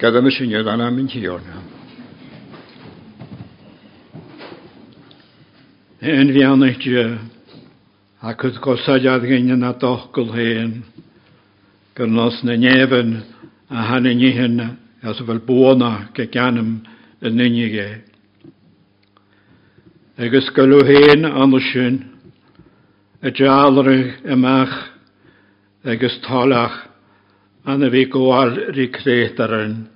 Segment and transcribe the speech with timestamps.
[0.00, 1.42] Gada na sinio dan am mynd hiwr.
[6.00, 7.02] Yn fi anach dwi,
[8.24, 10.72] ac wrth gosadiad gynnu na dochgol hen,
[12.00, 13.12] gyrnos na nefyn
[13.68, 14.70] a hannu ni hynna,
[15.04, 16.78] as fel bwona gy ganym
[17.20, 17.88] yn unig e.
[20.16, 21.74] Agus gylw hen anach
[23.20, 24.78] y djalrych ymach,
[25.84, 26.86] agus talach,
[27.64, 29.88] anna bhí goháil rirétarin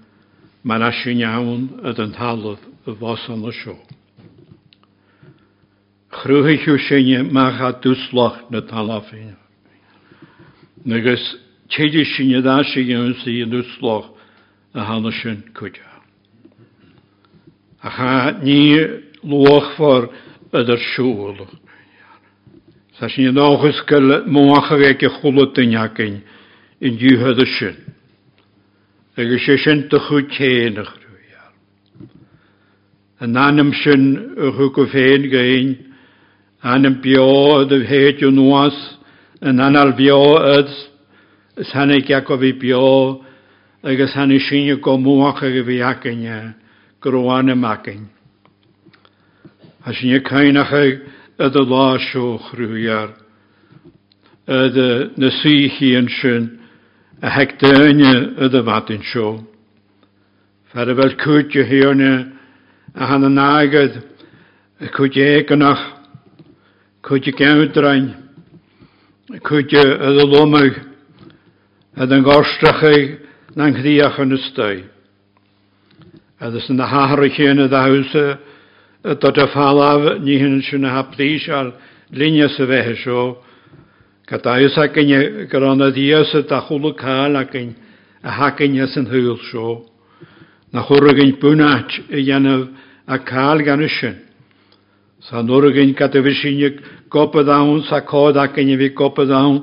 [0.65, 3.79] me na sinneann a an talamh a bhhasan na seo.
[6.11, 9.37] Chrúthaú sinne mecha dúslach na talafine.
[10.85, 11.25] Nugus
[11.69, 14.13] téidir sinne dá sé gúnsaí an dúslach
[14.75, 15.81] na hána sin chuide.
[17.83, 18.77] A cha ní
[19.25, 20.09] luchhar
[20.53, 21.53] idirsúlaach.
[23.01, 26.23] Sa sin nágus go mócha bhéh chola duine cinn
[26.85, 27.77] i ddiwhedd y sy'n.
[29.17, 31.53] Agus sé sin do chu chéanach ruúheal.
[33.25, 35.71] An anam sin a chu go féin gaon
[36.63, 38.77] anam beád a bhéú nuas
[39.41, 40.69] an anal beáad
[41.57, 43.21] is hena ce go bhí beá
[43.83, 46.55] agus hena sinne go muacha go bhí acinne
[47.01, 48.11] gorána macin.
[49.87, 51.01] A sinne caiinacha
[51.39, 53.25] a do láisiú chhrúhear.
[54.47, 56.64] na síhííon sin
[57.25, 58.11] a heg dyne
[58.45, 59.29] yd y fadyn sio.
[60.75, 62.11] Fer y fel cwtio hiwne
[62.93, 63.97] a han yn agad
[64.85, 65.85] y cwtio eganach,
[67.07, 68.11] cwtio gewdrain,
[69.41, 70.77] cwtio y lomag,
[71.97, 73.07] a dyn gorstrach ei
[73.57, 74.83] na'n chdiach yn ystau.
[76.43, 78.27] A Ydys yn y haharach y ddawsa,
[79.23, 81.73] dod y falaf ni hyn sy'n hap ddysg ar
[82.13, 83.25] linia sy'n fehe sio,
[84.25, 85.11] Gadais ac yn
[85.53, 87.75] gron y dias y dachwl y cael ac yn
[88.25, 89.85] a hacyn ys yn hwyl sio.
[90.73, 92.63] Na chwrwg yn bwnat y ianaf
[93.05, 94.17] a cael gan ysyn.
[95.29, 96.81] Sa nwrwg yn gada fi sy'n
[97.13, 99.61] gopad awn sa cod yn i fi gopad awn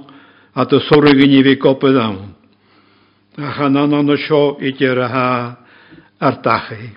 [0.53, 2.35] a dy i fi gopad awn.
[3.41, 5.57] A o'n sio i ha
[6.19, 6.89] ar dachu.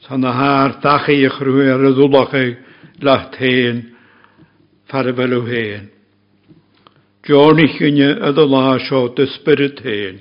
[0.00, 1.80] Sa na ha ar dachu i chrwy ar.
[7.30, 10.16] Geornig ynne a dy lá seo dy spyryd hen,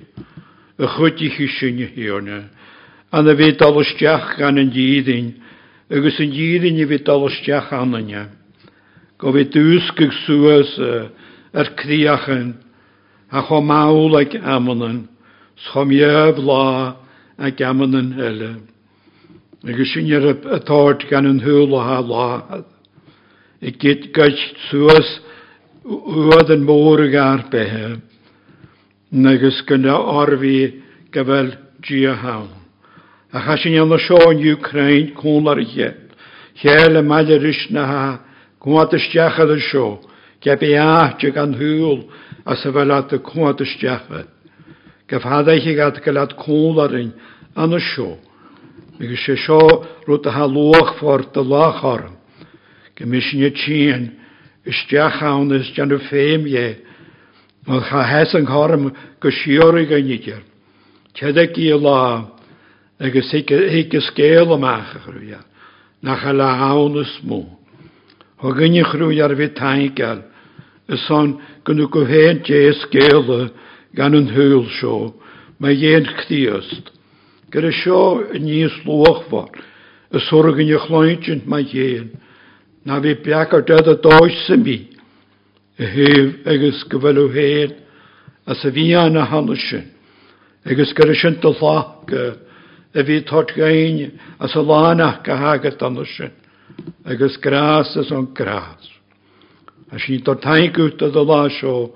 [0.78, 2.40] y chwydych i sy'n hiwne,
[3.10, 5.32] a na fi dalwstiach gan yn dîddyn,
[5.90, 8.28] agos yn dîddyn i fi dalwstiach an yna.
[9.18, 10.92] Go fi dwsg ag sŵas e,
[11.58, 12.52] ar criachyn,
[13.34, 15.08] a cho mawl ag amynyn,
[15.66, 16.66] schom ief la
[17.42, 18.52] ag amynyn hele.
[19.66, 22.30] Agos yn yr y tord gan yn hwyl o ha la,
[23.66, 25.10] i gyd gyd sŵas
[25.90, 27.98] uad yn môr ag ar behe,
[29.10, 30.84] nagys gyda orfi
[31.14, 32.52] gyfel gia hawn.
[33.34, 35.90] A chasyn iawn o sio'n Ukraine cwn ar ie.
[36.62, 38.04] Chael y mael yr ys na ha,
[38.62, 40.00] gwad ysdiachad y sio,
[40.44, 42.06] geb i ahtig gan hwyl
[42.46, 44.30] a sefylad y gwad ysdiachad.
[45.10, 47.14] Gyfhaddau chi gad gylad cwn ar un
[47.58, 48.12] an y sio.
[49.00, 49.62] Mygys y sio
[50.06, 52.18] rwyd a ha lwch ffordd y lach orm.
[53.00, 54.10] Gymysyn y tîn,
[54.70, 55.22] isteach
[55.58, 56.68] ys gan y ffeim ie.
[57.68, 58.90] Mae'n cha hes yng nghorm
[59.22, 60.44] gysio'r i gynnidir.
[61.18, 62.26] Tedeg i la,
[63.00, 65.44] agos hig ysgel am ach chrwyar,
[66.02, 67.44] na cha la awn ys mw.
[68.40, 70.24] Ho gynni ar fi tain gael,
[70.88, 71.36] yson
[71.68, 73.50] gynnw gyfhen je ysgel
[73.96, 75.14] gan yn hwyl sio,
[75.60, 76.94] mae ie'n chdiost.
[77.52, 79.58] Gyda sio yn ni'n slwch fod,
[80.14, 82.14] y sorg yn i'ch loentjent mae ie'n.
[82.90, 84.80] na bhí beachar dead a dóis sem bí
[85.78, 87.76] i thuh agus go bhfuú héad
[88.50, 89.86] a sa bhíán na hanne sin,
[90.66, 92.34] agus gur sin do lá go
[92.96, 96.34] a bhí thogain a sa lánach go hagad anne sin,
[97.06, 98.82] agus grás is an grás.
[99.92, 101.94] A sí do taingút a do lá seo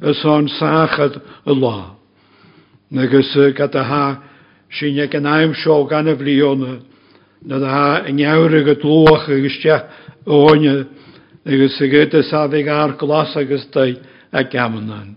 [0.00, 1.96] is an sachad a lá.
[2.90, 4.22] Nagus eh, gat a ha
[4.72, 6.80] sinne an aimim seo gan a bblionna,
[7.44, 9.84] na ha an jouige loach agus teach
[10.26, 10.86] óine
[11.46, 13.94] agus sa gata sádig ar glas agus dau
[14.32, 15.16] a gamanan.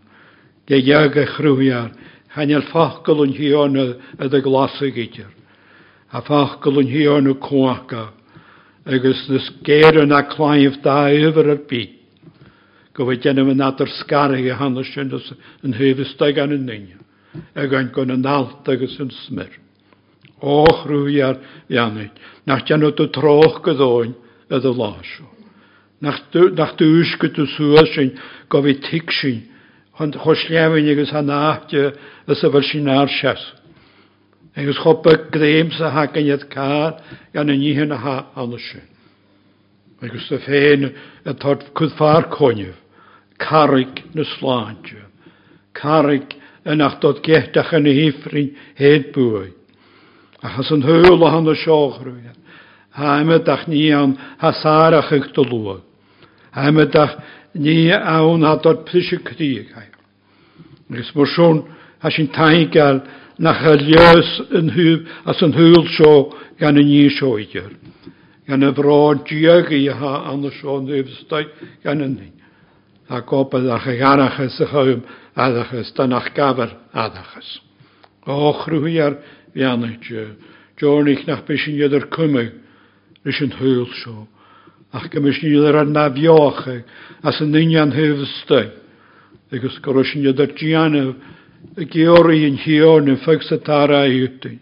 [0.67, 1.91] Ge jag a chrúiar,
[2.29, 5.29] hanel fachgol yn hiona a dy glas a gydir.
[6.11, 8.11] A fachgol yn hiona cwaca,
[8.85, 11.99] agus nes geir yn a claif da yfyr ar byd.
[12.93, 16.99] Gofod gennym yn adar sgarig a hanes yn hyfysdag an yn nynio.
[17.57, 19.59] Ag yn gwn yn alt agus yn smyr.
[20.43, 21.39] Och rwyar,
[21.69, 22.11] iawn.
[22.45, 24.13] Nach gen o dy troch gyddwyn,
[24.53, 25.27] ydw lasio.
[26.03, 28.13] Nach dúsku tú súsin
[28.49, 29.43] go vi tiksin,
[29.97, 31.93] hon choslémin agus ha náte
[32.27, 33.41] a sa bhar sin nársas.
[34.55, 36.99] Agus chopa gréim sa ha ganiad cá
[37.33, 38.85] gan na níhe na ha anna sin.
[40.01, 40.93] Agus a féin
[41.25, 42.75] a tart cud far coineh,
[43.39, 44.99] carig na sláinte,
[45.73, 46.35] carig
[46.65, 49.53] yn ach dod gehtach yn y hifrin hed bwy.
[50.43, 52.42] Achos yn hwyl o hann o sioch rwy'n.
[52.93, 55.81] Haimedach ni an hasarach eich do lua.
[56.53, 57.17] Haimedach
[57.55, 59.89] ní an ha dort pise críag hai.
[60.91, 61.63] Gus mar sôn
[61.99, 63.01] ha sin taigal
[63.39, 66.13] nach a leos yn hwb as yn hwyl sio
[66.59, 67.73] gan y ni sio idir.
[68.47, 71.45] Gan y brod diag i ha an y sio yn hwb
[71.83, 72.31] gan y ni.
[73.09, 77.59] A gobydd ach ag arachas y chawm adachas dan ach gafr adachas.
[78.29, 79.17] Och rwy'r
[79.53, 80.13] fianach
[80.77, 82.62] Jornich nach bysyn ydy'r cymig
[83.25, 84.25] rys yn hwyl sio.
[84.93, 86.83] Ach gymys ni ddyr arna fiocheg,
[87.25, 88.69] as yn union hyfstau.
[89.53, 91.15] Egos goros ni ddyr gianaf,
[91.73, 94.59] y e, geori yn hion yn ffeg satara i ytyn.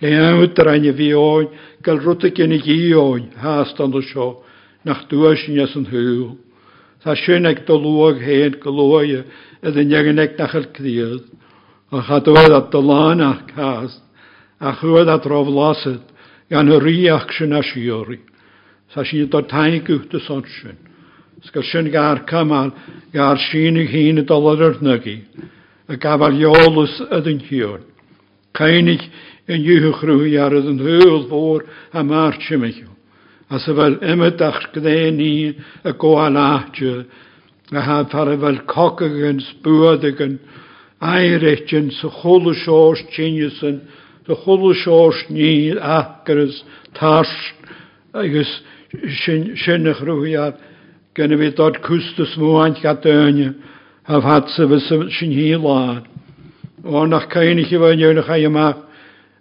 [0.00, 1.50] Le awdr a'n y fioen,
[1.84, 4.30] gael rwyd gen i gioen, haast ond o sio,
[4.84, 6.30] nach dwys ni as yn hwyl.
[7.04, 9.24] Tha sy'n ag dolwag hen gylwai e,
[9.64, 11.28] ydyn ni'n ag nachal crydd.
[11.90, 14.02] A chadwedd at dolan ach cast,
[14.60, 16.04] a chwyd at roflasyd,
[16.50, 18.18] gan y reaction a siori.
[18.90, 20.78] Sa sy'n dod taig wwt y son sonsyn.
[21.46, 22.72] Sgal sy'n gair cymal,
[23.14, 25.16] gair sy'n i hyn y dolod yr nygu,
[25.88, 27.86] y gafal iolus ydyn hiwn.
[28.58, 29.06] Cainig
[29.50, 31.64] yn ywch rwy ar ydyn hwyl fôr
[31.94, 32.90] a march ymwyl.
[33.50, 37.04] A sy'n fel ymydach gdau ni y goal ahdio,
[37.70, 40.36] a ha fara fel cogag yn sbwyd ag yn
[40.98, 43.84] air eich yn sy'n chwlw sios chinysen,
[44.30, 47.22] de cholle seás ní agus tá
[48.14, 48.62] agus
[49.24, 50.54] sin sinnach ruúhiad
[51.14, 53.48] gynna fi dod cwstus mwynt gadaini
[54.06, 56.06] a fatsa fy sy'n hi lad.
[56.84, 58.68] O nach cain i chi fewn yw'n yma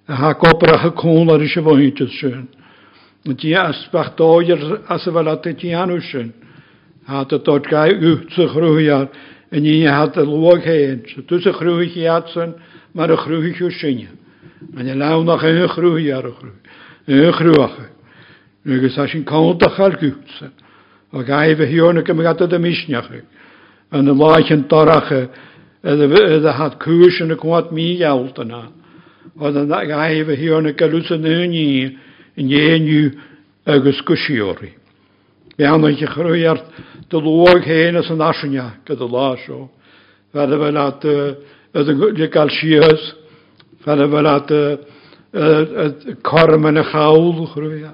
[0.07, 2.47] a ha gobra ha cwl ar eisiau fwynt ys sy'n.
[3.30, 4.50] Di asbach doi
[4.89, 6.33] as y fel adeg di anw sy'n.
[7.07, 9.13] A dy dod gai wtsych rwyhiad
[9.53, 11.06] yn i had y lwag hen.
[11.06, 12.33] Dwi'n sych rwyhiad
[12.97, 13.13] mae'r
[13.77, 14.19] sy'n.
[14.76, 16.52] An y lawn nach yn ychrw i ar ychrw.
[17.08, 17.78] Ychrw ach.
[18.68, 20.50] Nygys a sy'n cawnt ach ar gwtsa.
[21.16, 23.08] O gai fy hiwn y gymryd ydym isniach.
[23.96, 25.14] Yn y laich yn dorach
[25.80, 28.66] ydw had cwys yn y gwad mi iawlt yna.
[29.40, 31.70] Oedd yn gai fy hiwn y galws yn hyn i
[32.40, 33.14] yn ieniu
[33.70, 34.74] agos gwsiori.
[35.56, 36.60] Fe anna i chrwy ar
[37.12, 39.70] dy lwag hen as yn asinia gyda lasio.
[40.36, 43.08] Fe dy at y gael sias.
[43.86, 47.86] Fel y fel at y corm yn y chawl, chwrwyd.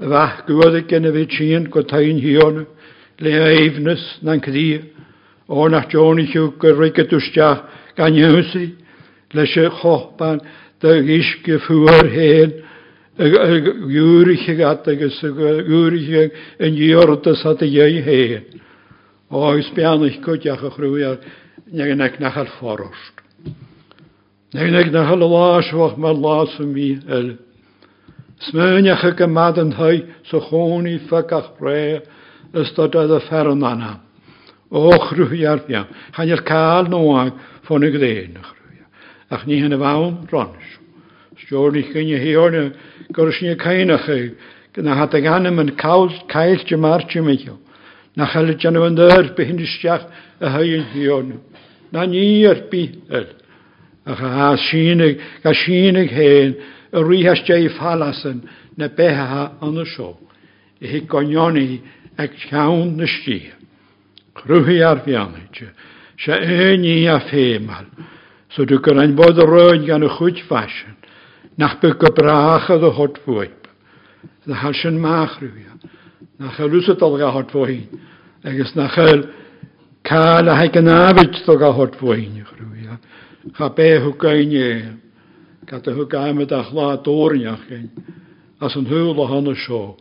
[0.00, 2.64] Y fach gwyod y gen fi tîn, go ta'n hion,
[3.20, 4.68] le eifnys na'n cdi.
[5.50, 7.64] O na John i chiw gyrru gydwstiach
[7.98, 8.68] gan ywsi,
[9.34, 10.38] leis y chochban,
[10.80, 12.54] dy gisg y ffwyr hen,
[13.20, 18.60] ywrych ag adagys, ywrych ag yn iordys at y iei hen.
[19.30, 21.18] O, ysbiannych gwydiach o chrwyr,
[21.74, 23.19] nag yn ag nachal fforwst.
[24.52, 27.14] Neg na halwaaswach ma laas van mi er.
[27.14, 27.38] el.
[28.40, 32.00] Smeunach y gymad yn hwy so choni ffygach bre
[32.58, 34.00] ystod oedd y fferon anna.
[34.74, 35.84] Och rwyar ia,
[36.16, 37.30] chan i'r cael noag
[37.62, 38.88] ffon y gdeunach rwyar.
[39.30, 40.74] Ach ni hyn y fawn rons.
[41.44, 42.64] Stjorn i gynnu hiorn y
[43.14, 44.32] gwrs ni y cainach y
[44.74, 46.10] gyda hadag anam yn cael
[46.66, 47.60] gymar gymigio.
[48.18, 50.10] Na chael y janw yn dyr byhyn ysdiach
[50.42, 51.36] y hyn hiorn.
[51.94, 53.36] Na ni yr bi el
[54.10, 56.54] a cha sínig ga sínig héin
[56.92, 58.42] a rihas dé falasan
[58.76, 60.18] na bethe an y sio.
[60.80, 61.80] I hi gonioní
[62.18, 63.52] ag llawn na stí.
[64.34, 65.74] Cruhi ar fianite,
[66.16, 67.86] se éní a fémal,
[68.50, 70.96] so dwi gan ein bod y rwy'n gan y chwyd ffasiwn,
[71.58, 73.68] nach by gybrach oedd y hod fwyb.
[74.46, 75.76] Na chael sy'n mach rhywia,
[76.38, 77.98] na chael rwys o dolga hod fwyb,
[78.44, 79.26] agos na chael
[80.08, 82.40] cael a haig yn afyd dolga hod fwyb
[83.56, 84.70] cha be hw gein e,
[85.66, 87.90] gad Chabe hw gaim hwgaimad a chla dorniach ein,
[88.60, 89.96] as yn hwyl o hon hana sio,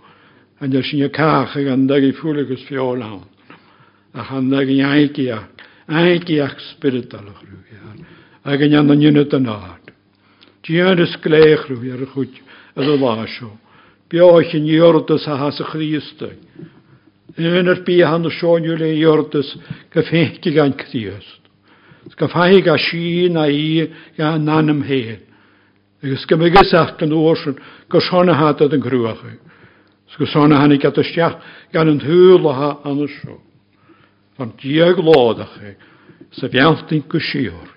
[0.59, 3.23] an yr sy'n cach ag andag i ffwlig ys fiol hawn,
[4.11, 5.47] a chan chandag i aigiach,
[5.87, 8.03] aigiach spiritol o'ch rwy'n,
[8.43, 9.93] ag yn anna nynod yn ard.
[10.67, 12.41] Dian ys glech rwy'n ar y chwyd
[12.75, 13.53] y lasio,
[14.11, 16.35] bioch yn iordus a has y christau,
[17.39, 19.53] Yn yr bi han y sioen yw le iordus
[19.93, 21.38] gyffendig gan Christ
[22.17, 25.19] gyfhau a si na i a nanam hen.
[26.03, 27.57] Agus gymygus ach gan orsyn
[27.89, 29.23] gosona hat yn grwach.
[30.17, 31.37] Gosona i at ystiach
[31.73, 33.39] gan yn hwyl o ha an y sio.
[34.39, 35.75] Ond diag lod ach e,
[36.31, 37.67] sef iawntin gysior.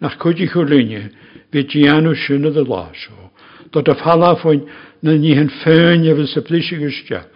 [0.00, 1.08] Nach cwyd i chwlynia,
[1.50, 3.30] fe dianw sy'n y ddlasio.
[3.72, 4.66] Dod y ffala ffwyn
[5.02, 7.30] na ni hyn ffyn efo sef blisig ystiach.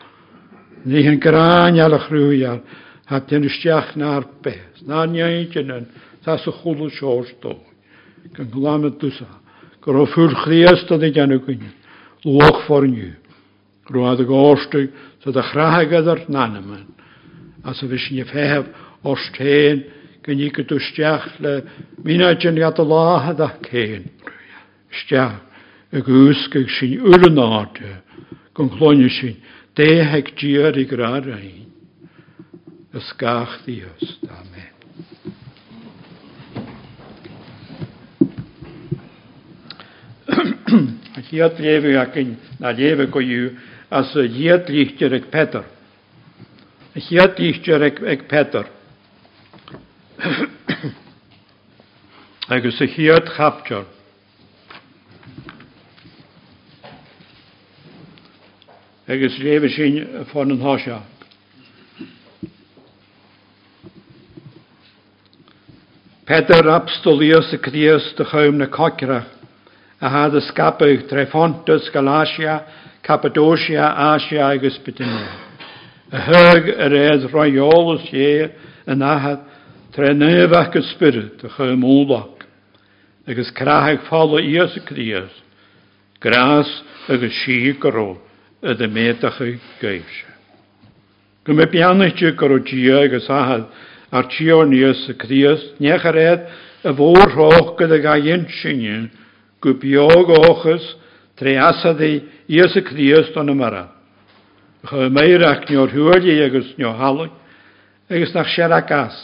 [0.85, 2.61] Ni hyn gran ial y chrwyar,
[3.09, 4.85] hat yn ystiach na'r beth.
[4.87, 5.89] Na'n iawn
[6.29, 7.57] tas y chwlw siorsto.
[8.37, 9.29] Gan glamyd dwysa.
[9.85, 11.75] Gyro ffwr chriast yn i gan y gwynyn.
[12.27, 13.15] Lwch ffordd niw.
[13.89, 14.89] Rwad y gorstw,
[15.25, 16.83] sydd y chrahag ydw'r nan yma.
[17.65, 18.69] A sydd fes ni ffehef
[19.09, 19.87] o'r stein,
[20.27, 21.55] gyn i gydwystiach le
[22.05, 24.05] minad yn iad y e, lahad a'ch cain.
[25.01, 25.39] Stiach,
[25.97, 27.81] y gwsgag sy'n yrnod,
[28.59, 29.39] gyn chlonio sy'n
[29.79, 31.65] deheg diar i grar ein.
[32.99, 34.75] Ysgach ddios, amen.
[41.29, 43.51] hiad lefu ac yn na lefu go yw
[43.91, 45.65] as y hiad lichtio'r ag pedr.
[46.99, 48.67] Hiad lichtio'r ag pedr.
[52.49, 53.87] Agus y hiad chaptio'r.
[59.09, 61.01] Agus lefu sy'n ffon yn hosia.
[66.29, 69.38] Pedr abstolios y cdios dy chawm na cocrach.
[70.01, 70.09] A
[70.55, 72.65] capu trefontus Galatia,
[73.03, 75.29] Cappadocia, Asia agus Bithynia.
[76.13, 78.47] A hug yr edd roiolus ie
[78.87, 79.43] yn ahad
[79.97, 81.75] trenef ac ysbryd a chy
[83.27, 84.87] De Agus crahag ffolo ies y
[86.23, 86.71] gras
[87.19, 88.21] de si de
[88.63, 90.31] y dymedach y geisio.
[91.45, 93.67] Gymau bianach y gro dia agus ahad
[94.13, 94.31] ar
[95.11, 95.19] y
[95.83, 96.17] nech ar
[96.87, 96.93] y
[97.35, 99.11] hoch gyda yn
[99.63, 100.85] Gwbioog ochus,
[101.39, 103.87] treasadi Iesu Cristo yn ymara.
[104.89, 107.29] Chymau ac nio'r hwyli agos nio halw,
[108.11, 109.17] agos nach siarad gas.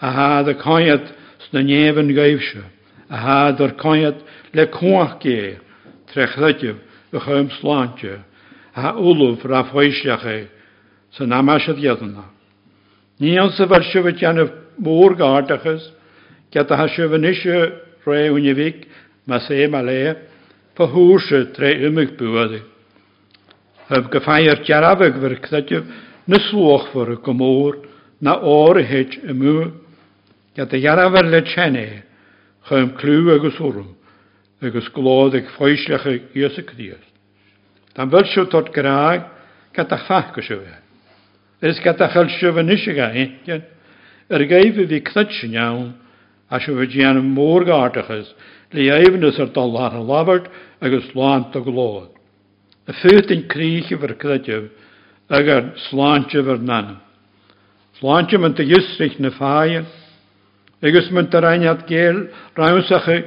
[0.00, 1.08] A had y coiad
[1.48, 2.62] sna nef yn gaifsio.
[3.08, 4.20] A had o'r coiad
[4.54, 5.58] le cwach ge,
[6.12, 6.76] trechlydyf
[7.12, 8.20] y chym slantio.
[8.76, 10.38] A ulwf raf e,
[11.16, 12.28] sy'n amasydd iadna.
[13.18, 13.56] Ni ond
[16.52, 17.58] gyda hasio fe nisio
[18.06, 18.54] rhaid hwnnw
[19.28, 20.16] E ma sé a le
[20.74, 22.62] pa húse tre umig buadi.
[23.88, 25.84] Heb go féir dearabh virktaideh
[26.26, 27.76] na slóchhar go mór
[28.20, 29.72] na áirihéid i mu,
[30.56, 32.02] Ga a dhearabhar le tsené
[32.66, 33.94] chum clú agus orm
[34.62, 37.04] agus glód ag foiislecha ios y críos.
[37.94, 39.28] Dan bhil siw tot gráag
[39.74, 40.74] ga a fach go siúhe.
[41.60, 43.62] Is ga a chail siú van isise ga éan,
[44.30, 45.94] ar gaibh bhí cnut sin neann
[46.50, 48.32] a siú bh déanam mórgátachas
[48.72, 50.46] le éimnas ar dal ar an labhart
[50.80, 52.10] agus sláán a glóad.
[52.86, 54.70] A futain críche ver creideh
[55.28, 57.00] agur sláánte ver nanam.
[58.00, 59.86] Sláánte man a dúsrich na fáin,
[60.82, 63.24] agus man a reinad géal raimsacha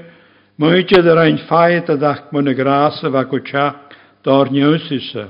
[0.58, 3.76] muide a rein fáid a dach man na grása bha go teach
[4.24, 5.28] dár neúsise.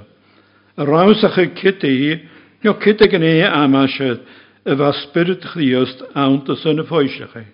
[0.78, 2.28] A ráimsacha kití
[2.64, 4.20] nó kitte gan é amáisiid
[4.66, 7.46] a bheit spirit chríost ananta sanna fóisecha.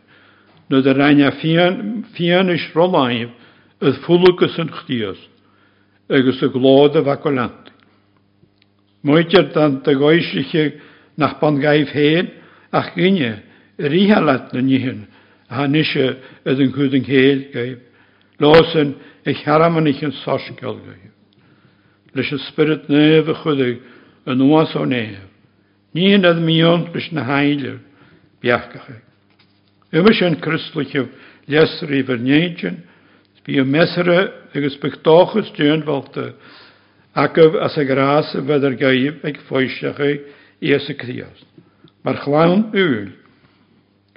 [0.67, 3.29] na de rollen, het rolaim
[3.79, 5.19] is fulukus en chtios,
[6.09, 7.71] agus a glóda vakolant.
[9.01, 10.73] Moitir dan te goisliche
[11.15, 12.31] nach pangaif heen,
[12.71, 13.43] ach gynie,
[13.77, 15.05] rihalat na nihin,
[15.49, 17.77] ha nishe is in gudin heel gaif,
[18.39, 18.95] loosin
[19.25, 21.13] en haraman ich in sarskel gaif.
[22.13, 23.81] Lish a spirit neve chudig,
[24.25, 25.21] an oas o neve,
[25.93, 27.79] nihin ad miyont lish na heilir.
[29.95, 31.05] Ymas yn yw
[31.47, 32.81] lesr i fyrneidjan,
[33.39, 34.17] sbi y mesra
[34.51, 36.33] agos bychdochus dyn falta,
[37.15, 40.17] agaf as y gras y fydder gaib ag ffoesiach ei
[40.59, 41.39] i as y crios.
[42.03, 43.13] Mae'r chlawn ŵl,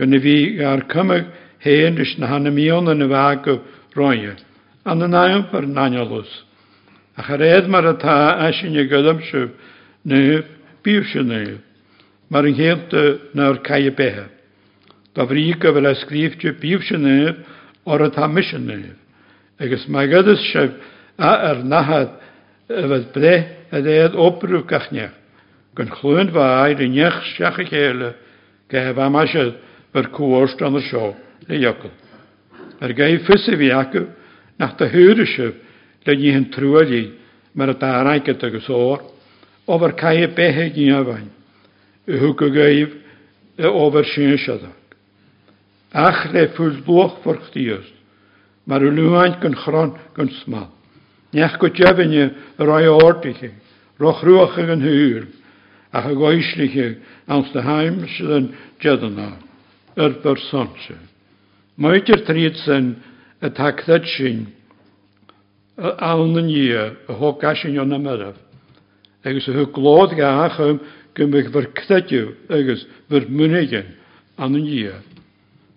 [0.01, 0.37] gynnu fi
[0.67, 1.31] ar cymag
[1.63, 3.57] hen ys na hanamion yn y fag o
[3.95, 4.35] roia,
[4.85, 6.33] an y naim par naniolus.
[7.15, 9.55] A chared mae'r ta asyn y gydam sy'n
[10.11, 10.51] nef,
[10.83, 11.57] byw sy'n nef,
[12.27, 13.01] mae'r ynghyd
[13.39, 14.27] na'r cae beha
[15.21, 17.37] gafríca bhfuil a scríbte píh sinnéh
[17.85, 18.97] or a tá misisinéh.
[19.59, 20.71] Agus mai gadas seh
[21.19, 22.11] a ar nahad
[22.69, 23.35] a bheith bre
[23.71, 25.13] a éad opú gachnech,
[25.75, 28.15] gon chluin bhaid i nech seacha chéile
[28.69, 29.55] go hebh amaiise
[29.93, 31.15] bar cuairst an seo
[31.49, 31.93] le jocail.
[32.81, 34.07] Ar gai fisa bhí acu
[34.59, 35.55] nach tá thuúrisih
[36.07, 37.13] le dhéhann trúalí
[37.55, 39.05] mar a táráice agus óir,
[39.69, 41.29] ó bhar caiad bethe gí a bhain,
[42.09, 42.95] i thuca gaibh
[43.59, 44.80] i sin seda.
[45.93, 47.87] Ach, le fúil dúch forchtíos,
[48.71, 50.69] Maar u luáin gon chron gon sma.
[51.33, 53.51] Nech go jebinne a roi ortiche,
[53.99, 55.27] roch ruacha gan húr,
[55.93, 59.33] ach a goisliche ans de heim sydd yn jedana,
[59.97, 60.99] yr bersonse.
[61.81, 62.95] Mae'r trid sy'n
[63.43, 64.47] y tagdad sy'n
[65.81, 66.87] awn yn i y
[67.19, 68.39] ho gasyn o'n amyraf.
[69.27, 70.79] Agus y glod gach ym
[72.55, 72.87] agos
[74.39, 75.10] an yn.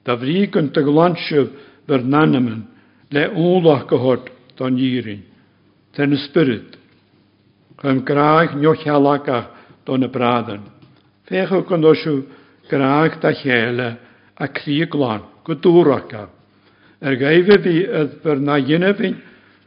[0.03, 1.49] Da vríkan te glansjev
[1.87, 2.67] ver nanemen,
[3.09, 5.23] le úlach gehort dan jirin.
[5.95, 6.77] Ten spirit.
[7.77, 9.49] Chum graag njoch halakach
[9.85, 10.61] dan a braden.
[11.27, 12.23] Fechel kan dosu
[12.69, 13.97] graag da chele
[14.39, 16.29] a krieglan, guduraka.
[17.01, 18.57] Er geife vi et na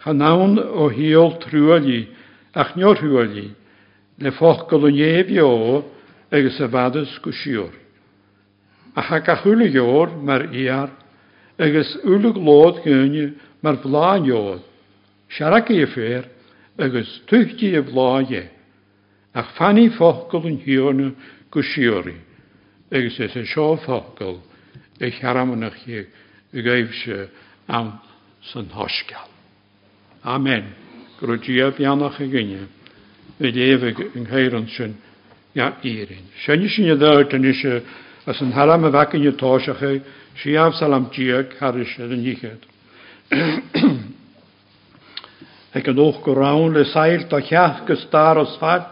[0.06, 2.06] chanaun o hiol truali,
[2.54, 3.50] ach njoch truali,
[4.18, 5.84] le fochgol o jevio,
[6.30, 7.85] agus y.
[8.96, 10.90] achaka hulu joor mar iar,
[11.58, 14.62] agus ulig lood gunje mar vlaan jood.
[15.28, 16.24] Sharaki je veer,
[16.78, 17.84] agus tuchtje
[18.28, 18.48] je.
[19.32, 21.14] Ach fanny fochkel en hierne
[21.50, 22.16] kushiori.
[22.90, 24.40] Agus is een show fochkel.
[24.98, 26.06] Ik haramenig je,
[26.52, 27.08] geef
[27.66, 28.00] aan
[28.40, 29.28] zijn hoskal.
[30.20, 30.64] Amen.
[31.16, 32.66] Groetjeef Janach gunje.
[33.36, 34.96] We leven een heirensjen,
[35.52, 36.24] ja, irin.
[36.34, 37.82] Zijn je je
[38.26, 40.00] as een halam a bhac yn ytóisiachu
[40.42, 42.64] siaf salam diag haris ar yn hichyd.
[45.76, 48.88] Ac yn o'ch gwrawn le sail da chiach gystar os fad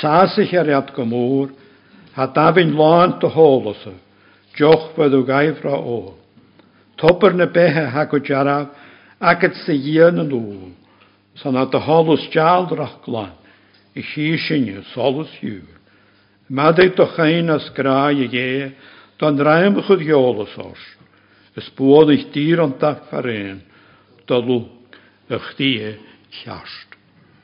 [0.00, 1.54] sasich ar iad gymwr
[2.18, 3.94] ha dafyn loan dy holosa
[4.58, 5.98] joch fydd o gaifra o.
[7.00, 8.68] Topper na behe hag o jaraf
[9.18, 10.68] ac at sy yn yn ôl
[11.40, 13.32] san a holos jald rach glan
[13.94, 15.77] i chi sinio solus yw'r.
[16.48, 18.70] Madig to chain as graje je,
[19.18, 20.84] dan ruim goed jolis os.
[21.56, 23.62] Es podig dier an vereen faren,
[24.26, 24.68] da lu
[25.28, 25.98] ach die eh,
[26.30, 26.96] chast.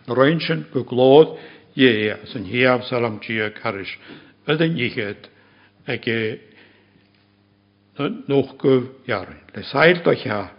[0.07, 3.99] Röntgen geglod eh, je as en hier salam tje karish.
[4.47, 5.29] Et en jiget
[5.87, 6.39] ege
[8.27, 9.41] nog ge jaren.
[9.55, 10.51] Le seilt euch ja,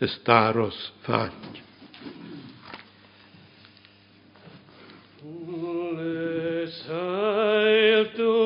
[0.00, 1.69] es daros fahnt.
[8.06, 8.39] tú.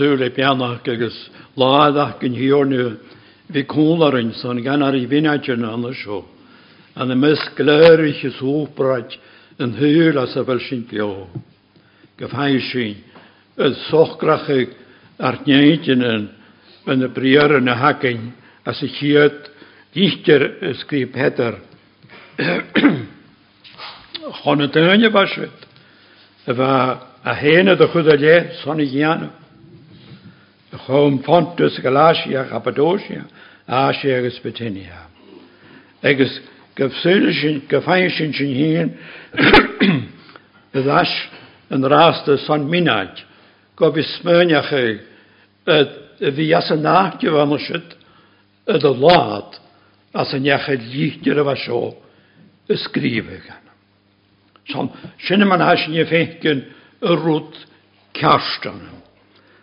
[0.00, 1.16] súr i beannach agus
[1.60, 2.84] láadach yn hiornu
[3.52, 6.24] vi kúlarinn son gannar i vinnaidjörn annar sjó.
[6.96, 9.18] Anna mis glörich is húbraj
[9.60, 11.28] yn hýla sa vel sin gló.
[12.16, 12.96] Gefhæg sin,
[13.60, 14.72] yn sochgrachig
[15.20, 16.28] ar njeitjinen yn
[16.88, 18.30] yn y briar yn y hagin
[18.64, 19.50] as y chiad
[19.92, 20.46] dichter
[20.80, 21.58] skrif peder.
[24.40, 25.68] Chon yn dynia baswyd.
[26.48, 26.72] Efa
[27.20, 29.39] a hen y chwyd o le, son i gianw.
[30.90, 33.24] Om pontus Galatia, Cappadocia,
[33.66, 35.06] Asia en Bithynia.
[36.02, 36.40] Eges
[37.68, 38.88] gefeisjenchen hier,
[40.74, 41.28] belas
[41.68, 43.22] een raaste van Minaj,
[43.78, 45.00] gobis smeunjache,
[45.64, 45.94] het
[46.34, 47.96] viasse nachtje van ons het,
[48.66, 49.60] het laat,
[50.12, 51.94] als een jache lichtje was zo,
[52.66, 53.68] schrijven gaan.
[54.64, 55.44] Zo'n, sinne
[58.12, 59.00] je.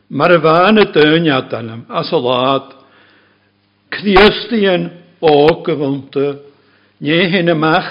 [0.10, 2.70] Mar y fan y dyniad adan am, as o lad,
[3.91, 4.86] cdiasti yn
[5.20, 5.34] o
[5.65, 6.38] gyfwnta,
[7.04, 7.89] nie hyn ymach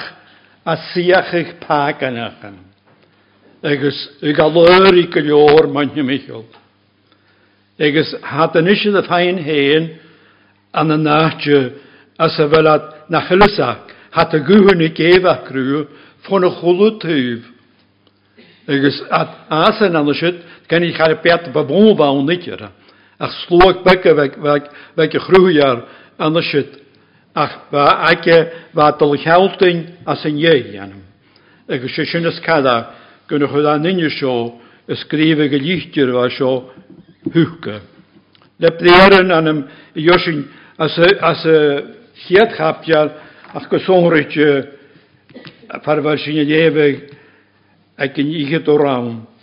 [0.64, 2.56] a siach eich pag anachan.
[3.60, 6.46] Egys y galwyr i gylior ma'n hymichol.
[7.76, 9.92] Egys had yn eisiau y ffain hen
[10.72, 11.62] an y nadju
[12.16, 15.84] as y fel at na chylysach, had y gwyhyn i gef ac rhyw
[16.24, 17.48] ffôn y chwlw tyf.
[18.72, 22.70] Egys at as yn anlysyd Kan ich har pet babomba niet, nitjer.
[23.18, 25.84] Ach sloeg bekke wek wek wek groeier
[26.18, 26.80] anders shit.
[27.34, 31.02] Ach waar ake eh, wat al gelting as en je janum.
[31.68, 32.90] Ek shishnes kada
[33.26, 36.70] kunnen we daar niet zo schrijven gelichtje was zo
[37.32, 37.80] hukke.
[38.56, 43.12] De prieren aan hem Joshin als als het heb ja
[43.52, 44.68] ach gezongertje
[45.82, 47.00] par eh, waarschijnlijk leven
[47.96, 49.35] ik in je het.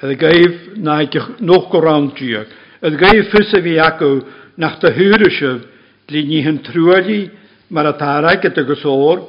[0.00, 1.02] Ydy gaif na
[1.40, 2.48] noch goran diog.
[2.80, 4.22] Ydy gaif fysa fi acw
[4.56, 5.66] nach dy hwyrysif
[6.08, 7.30] dli ni hyn trwyli
[7.68, 9.26] mar a tarau gyda gysor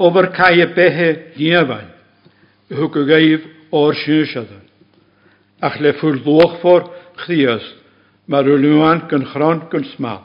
[0.00, 1.92] o'r cae behe hiefain.
[2.72, 4.48] Hwg y gaif o'r sy'n
[5.60, 6.88] Ach le ffwr ddwch ffordd
[7.20, 7.64] chdias
[8.32, 10.22] mar y lwywan gyn chron gyn sma.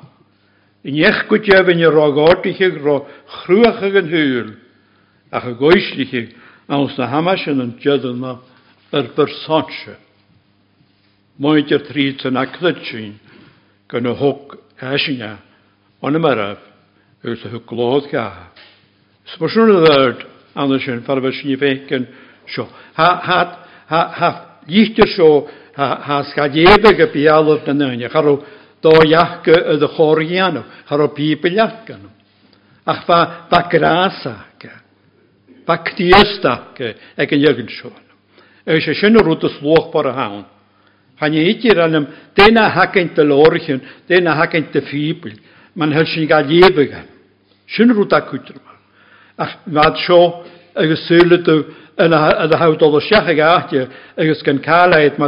[0.88, 3.02] Yn eich gwydef yn y rogordichig ro
[3.42, 4.52] chrwach ag yn hyl
[5.36, 6.30] ach y goeslichig,
[6.72, 8.38] awns na hamas yn yn jydd yma
[8.96, 9.98] yr ar byrsáse.
[11.40, 13.18] Maidir trid yn aclidsin
[13.92, 15.36] gan y hwg eisina
[16.02, 16.62] ond y maraf
[17.26, 18.48] yw sy'n hwg glod gaha.
[19.34, 20.24] Sbwyswn y ddyrd
[20.56, 22.08] anna sy'n ffarfa sy'n i feic yn
[22.54, 22.68] sio.
[22.96, 23.40] Ha, ha,
[23.92, 24.30] ha, ha,
[24.70, 25.30] llichtir sio
[25.76, 28.12] ha, ha sgadjebeg y bialwf na nynia.
[28.14, 28.38] Charo
[28.84, 30.64] do iachga ydd y chorianw.
[30.88, 32.08] Charo bibel iachganw.
[32.86, 33.20] Ach fa,
[33.52, 34.36] fa grasa.
[34.64, 34.74] E,
[35.68, 36.58] fa cdias da.
[36.80, 38.05] E, ag yn ygyn sio'n.
[38.66, 40.46] Eis a sin rút a slóch bar a.
[41.20, 45.34] Han i ikke rannum, dena hakken til orgen, dena hakken til fibel,
[45.76, 47.06] man hel sin ga lebegan.
[47.68, 48.22] Sin a.
[49.38, 50.44] Ach, maad sjó,
[50.76, 51.48] agus sölet
[51.98, 55.20] en a haut all a seach gaatje, agus gan kalaid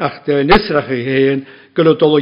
[0.00, 2.20] ach de nisrach heen, gulot all a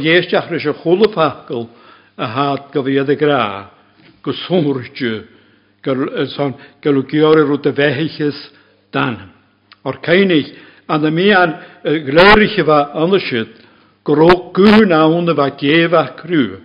[2.17, 3.69] a haat gaviede gra,
[4.23, 5.23] gusumurtje,
[5.83, 7.65] gulot geore rút
[8.91, 9.36] dan.
[9.87, 10.51] o'r cainig,
[10.87, 11.55] an y mi an
[12.07, 13.51] gleurych yfa ynlysid,
[14.07, 16.59] gro gwn awn yfa gefa crw,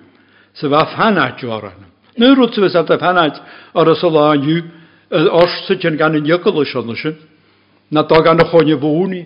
[0.59, 1.89] sefa fanaj o aran.
[2.19, 3.39] Nyr wrth yfa sef fanaj
[3.75, 4.63] ar y salan yw,
[5.39, 7.19] ors sydd yn gan yn ygol ygolwys ynlysid,
[7.93, 9.25] na do gan y chonio fwni,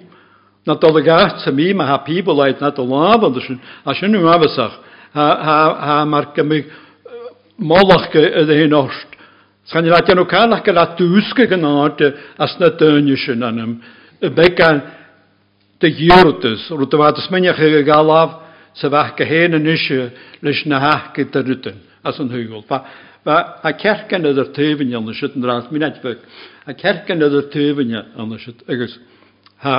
[0.67, 3.95] na do y gart sy'n mi, ma ha pibol aid na do laf ynlysid, a
[3.95, 4.81] sy'n nhw'n afasach,
[5.15, 6.73] ha, ha, ha mae'r gymig
[7.59, 9.15] molach ydy hyn orst,
[9.66, 12.02] Sgan i ddatian o cael ac yr adwysg ag yn oed
[12.42, 13.79] as na dynnu sy'n anam.
[14.22, 14.83] Y began
[15.83, 18.38] dy gyrdys, rwyt y fadys myniach ag ag alaf,
[18.79, 20.09] sef ac yn eisiau
[20.46, 22.64] leis na hach gyda rydyn, as yn hwygol.
[23.26, 26.22] A cercan ydy'r tyfyn yn ysyd yn rhaid, mi'n edrych.
[26.66, 28.98] A cercan ydy'r tyfyn yn ysyd, agos
[29.66, 29.76] ha,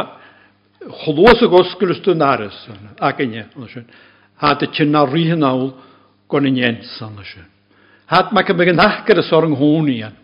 [1.04, 2.66] chlwys ag osgyrst yn aros,
[3.00, 3.46] ac yn ie,
[4.44, 5.72] ha dy tynna rhi hynnawl,
[6.28, 7.54] gwan yn jens yn ysyd.
[8.08, 10.16] Hat mae cymryd yn achgar ys o'r ynghwn i'n.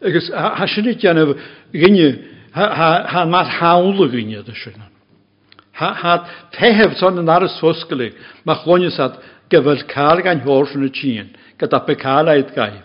[0.00, 1.18] Agus ha sy'n eich gan
[1.74, 2.08] gynnu,
[2.54, 4.80] ha mas hawl y gynnu dy sy'n.
[5.78, 6.14] Ha
[6.56, 8.12] tehef son yn ar y swsgli,
[8.48, 9.20] mae chlonius at
[9.52, 12.84] gyfel cael gan hwrs yn y tîn, gyda be cael aid gaif.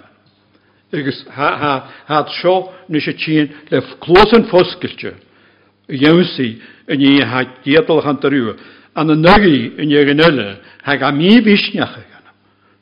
[0.94, 1.50] Agus ha
[2.06, 5.16] ha sio nes y tîn le clos yn ffosgiltio.
[5.90, 6.54] Iwnsi
[6.92, 8.60] yn i ha diadol chan dyrwyr.
[8.94, 10.50] An y nygu yn i'r gynnylu,
[10.86, 12.13] ha gam i fysniachach.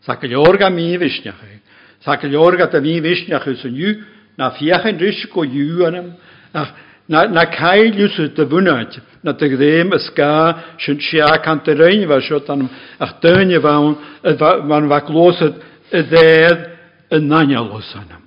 [0.06, 1.62] Sakelorga mi visnjache.
[2.04, 4.02] Sakelorga da mi visnjache sun yw,
[4.38, 6.14] na fiachen risch go ju anem.
[6.54, 6.74] Ach
[7.08, 9.00] na na cael lüse de bunat.
[9.24, 13.62] Na de grem es ga schön schia kan de rein war schot an ach dönje
[13.62, 15.56] war man war gloset
[15.92, 16.78] der
[17.12, 18.24] nanyalos anem.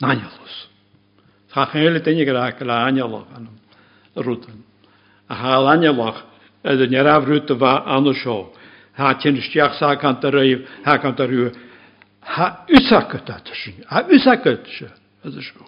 [0.00, 0.54] Nanyalos.
[1.52, 3.56] Sachele tenje gra kla anyalo anem.
[4.16, 4.62] Rutan.
[5.28, 6.14] Aha anyalo.
[6.62, 8.52] Ed neraf rutte va anosho.
[8.96, 11.50] ha tinsteach sa kan a raibh ha kan a
[12.20, 14.86] ha úsácut sin ha úsácut se
[15.22, 15.66] seo.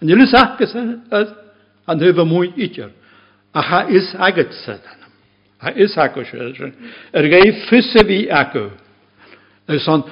[0.00, 0.74] An i het, agus
[1.86, 2.90] an thuh mún ítear
[3.54, 4.78] a ha is agat sa.
[5.58, 6.72] Ha is acu se.
[7.12, 8.70] Er gaí fusa bhí acu
[9.68, 10.02] gus an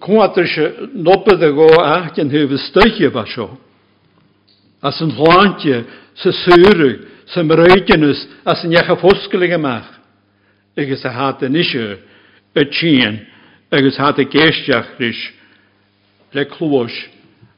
[0.00, 3.24] cuatar de nopad a gá ain thuh stoiche ba.
[4.80, 9.97] As een hoantje se súrug, se réigenus as an.
[10.78, 11.98] agus a hat an isise
[12.54, 13.26] a tían
[13.72, 15.20] agus hat a géisteach ris
[16.32, 16.94] le chlóis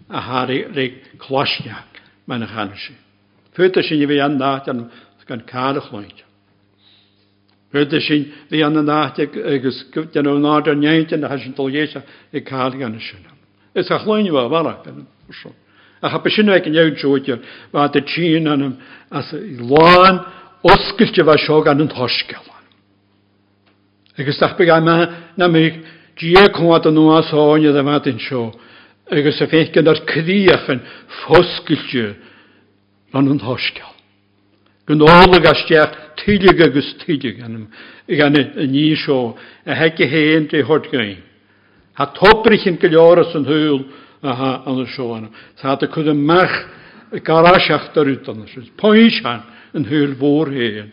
[0.09, 1.85] a Harry ré chláisneach
[2.27, 2.93] me na chaise.
[3.55, 4.91] Futa sin i bhí an ná an
[5.27, 6.25] gan cáach leinte.
[7.73, 12.03] Futa sin bhí an na náte agus an ná an néinte na sin tolgéise
[12.33, 13.31] i cá gan sinna.
[13.75, 15.53] Is a chloinine bh bhach an seo.
[16.03, 17.39] A ha sinna ag an jeúte
[17.73, 18.79] bá a tían an
[19.11, 20.25] as i láin
[20.65, 22.50] oscailte bh seo gan an thoisceil.
[24.21, 25.71] Agus dach dachbeg ama na mi
[26.21, 28.51] gia cwad yn nhw a sôn iddo fa dyn sio.
[29.09, 30.83] Agus y fech gyda'r cdiach yn
[31.23, 32.11] ffosgylio
[33.15, 33.95] fan yn hosgal.
[34.91, 37.65] Gyn ôl ag asdiach tylig agus tylig anam.
[38.11, 39.39] Ig an y ni sio.
[39.65, 41.23] A hegi hen dy hod gain.
[41.97, 43.85] Ha tobrych yn gylioras yn hwyl
[44.21, 45.33] aha an y sio anam.
[45.63, 46.61] Sa dy cwyd y mach
[47.17, 48.45] y garasiach dar ut anam.
[48.77, 50.93] Poen sian yn hwyl fôr hen.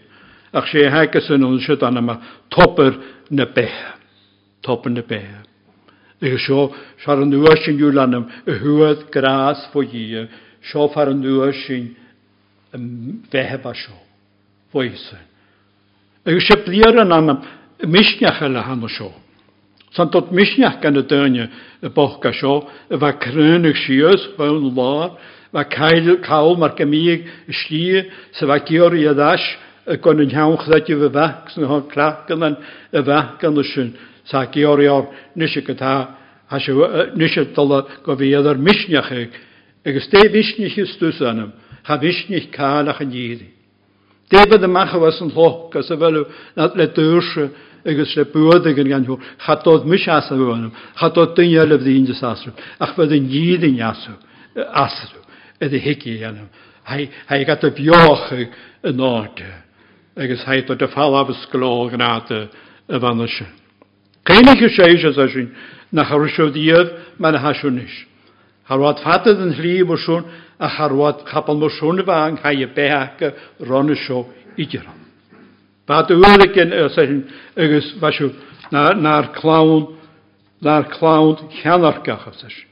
[0.56, 2.20] Ach sé hegus yn o'n sydd anam a
[2.54, 2.96] topper
[3.30, 3.96] na beha.
[4.62, 5.44] Top na beha.
[6.18, 6.72] Ag sio,
[7.04, 10.26] siar yn nŵa sy'n yw lanam, y hwyd gras fo i,
[10.66, 11.92] sio far yn nŵa sy'n
[13.32, 13.98] feheb a sio.
[14.74, 15.28] Fo i sy'n.
[16.28, 17.44] Ag sio blir yn anam,
[17.86, 19.12] misniach ala han o sio.
[19.94, 21.48] Sa'n dod misniach gan y dynia
[21.86, 25.14] y boch a sio, y fa crynig sios, fa yn lor,
[25.54, 27.84] fa cael, cael mae'r gymig, y sli,
[28.34, 29.46] sef fa gyr i addash,
[29.88, 33.64] y gan yn iawn dat i fy fach, sy'n hon clac yn y weg yn
[33.64, 33.92] sy'n,
[34.28, 35.94] sa gi o'r ior nes y gyda
[37.16, 39.38] nes y dola gofiodd ar misniach ag
[39.88, 41.54] agos de fisnich i stwys anam
[41.88, 43.54] ha fisnich cael ach yn ieddi
[44.28, 46.24] Debyd y mach was yn lloch gos y fel
[46.56, 47.34] nad le dwrs
[47.88, 52.10] agos le bwydig yn ganhw chadodd mis as yw anam chadodd dyn iel y ddyn
[52.12, 54.20] jys asaf ach fydd yn ieddi asaf
[54.84, 55.16] asaf
[55.64, 56.50] ydy higi anam
[56.88, 57.10] Hai,
[57.44, 59.67] gaat op joch een orde
[60.18, 62.50] agus heit de fallhafes gló gnáte
[62.90, 63.46] a bhanise.
[64.26, 65.52] Céimiige séise a sin
[65.92, 67.94] na charisiúdíomh me na hasisiúnis.
[68.68, 70.26] Harwad fatad yn hli mwrsiwn
[70.60, 73.22] a harwad capal mwrsiwn y fa yng nghai y behac
[73.70, 74.26] ron y sio
[74.58, 74.98] i gyran.
[75.88, 77.22] Bad yw'r gen y sesyn
[77.56, 78.34] ygys fasiw
[78.74, 79.94] na'r clawn
[80.66, 82.68] na'r clawn llanarch gach y sesyn.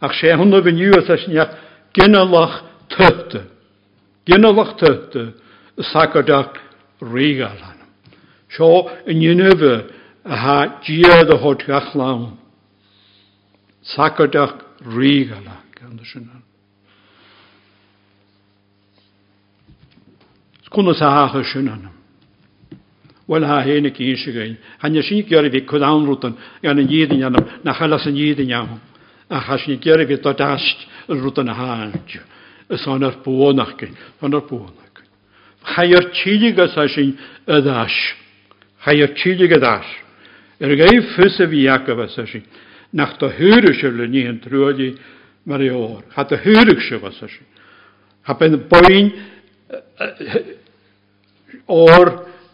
[0.00, 1.58] Ac se hwnnw fy niw y sesyn iach
[1.98, 2.62] gynalach
[2.94, 3.48] tyfte.
[4.24, 5.26] Gynalach tyfte.
[5.34, 5.46] Gynalach
[5.82, 6.56] sagadach
[7.00, 7.78] régal an.
[8.50, 9.84] Sio yn dionnneh
[10.24, 12.38] a ha diaad o hod gach lawn.
[13.82, 16.42] Sagadach régal an sin an.
[20.70, 21.94] Kuna sa hacha sin anam.
[23.26, 24.56] Wel ha héna í se gain.
[24.78, 28.80] Hanne sin gear vi chu anrútan gan an díidir anam na chalas an díidir jam.
[29.28, 32.20] A chas ni gear vi tá dast an rútan a háintju.
[32.70, 34.99] Is an ar bwonach gin, an ar bónach.
[35.64, 37.92] Chair tíligas a sin y ddás.
[38.84, 39.86] Chair tílig y ddás.
[40.60, 42.44] Er gai ffys y fi Iacob a sin.
[42.92, 44.94] Nach da hyrwys le lyni yn trwyli
[45.44, 46.02] mar i o'r.
[46.16, 47.46] Ha da hyrwys y fas a sin.
[48.26, 49.12] Ha ben boin
[51.66, 52.10] o'r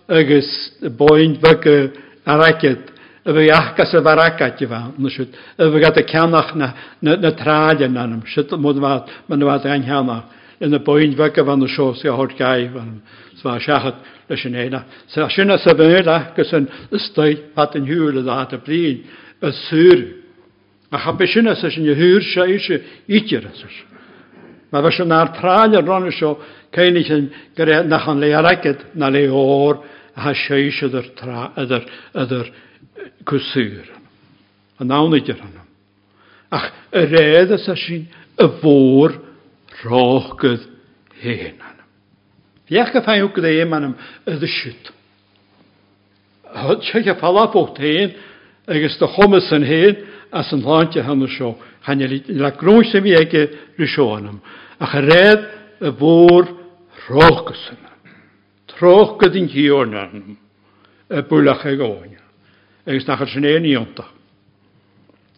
[0.09, 0.51] agus
[0.99, 1.79] boin fyg y
[2.27, 2.93] aracid.
[3.27, 4.83] Y fy iachgas y faracad i fa.
[4.99, 8.07] Y fy gada canach na, na, na traed yna.
[8.35, 12.77] Sut mwyd fad, mae'n fad anhanach ina boin bheice bhan na seos a thut gaibh
[12.77, 13.03] an
[13.43, 13.97] sá seachat
[14.29, 14.83] leis sin éile.
[15.09, 17.85] Sa sinna sa bhéile gus an istaid pat an
[18.25, 19.05] da a a blin
[19.43, 20.23] a súr.
[20.93, 23.45] A chapa sinna sa sin húr se ise ítir
[24.73, 26.37] ma fe sy'n ar trael yn rhan ysio,
[26.75, 27.13] cain eich
[27.87, 29.79] nach an le aragyd na le o'r
[30.17, 32.51] a ha seis der tra, ydy'r, ydy'r
[33.25, 33.93] kusur
[34.79, 35.41] A nawn ydy'r.
[36.53, 38.05] Ach, y redd ys sy'n
[38.37, 39.15] y fôr
[39.85, 40.61] rógad
[41.21, 41.89] héan anam.
[42.71, 43.95] Iach a fhain hwgad éim anam
[44.27, 44.93] ydy siwt.
[46.57, 48.15] Hyd sy'n a ffala bwgt héan
[48.67, 50.01] agos dy chomas yn héan
[50.37, 51.55] as yn lant a hynny sio.
[51.87, 53.47] Chan i la grwys am i ege
[53.79, 54.41] rysio anam.
[54.81, 55.47] Ach a redd
[55.81, 56.51] y bwr
[57.09, 57.95] rógas anam.
[58.73, 60.37] Trógad yn hiorn anam.
[61.07, 62.17] Y bwylach ag oen.
[62.87, 64.11] Agos nach ar sy'n ein i ontach.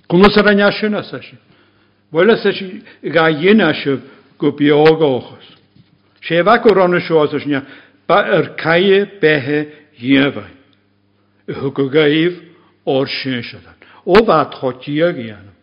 [0.09, 1.41] Gwnnws ar anasyn as asyn.
[2.13, 2.81] Wel as asyn
[3.13, 4.01] gai yin asyn
[4.39, 5.47] go ochos.
[6.23, 7.61] sé bha go ranna seoas ne
[8.07, 9.69] ba ar caiie bethe
[10.01, 10.57] dhéhain.
[11.49, 12.35] I thu go gaíh
[12.87, 13.59] ó sin se.
[14.07, 15.57] ó bheit chotíag dhéanam.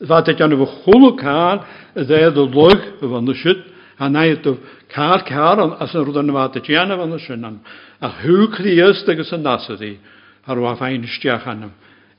[0.00, 1.58] Bheit an bh cholaáil
[1.94, 3.58] a dhéad do lug a bhana siid
[3.98, 7.60] a naadmh cá cean as an rudan bhta déanana bhana sinan
[8.00, 9.98] a thuúlíos yn an nasaí
[10.46, 11.72] ar bh féinisteachchanam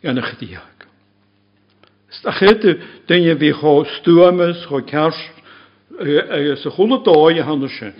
[0.04, 0.78] ganna chtííag.
[2.10, 5.39] Sta chéte dunne fi cho stwamys, cho ceart
[6.00, 7.94] agus a chula dóid a hanna se.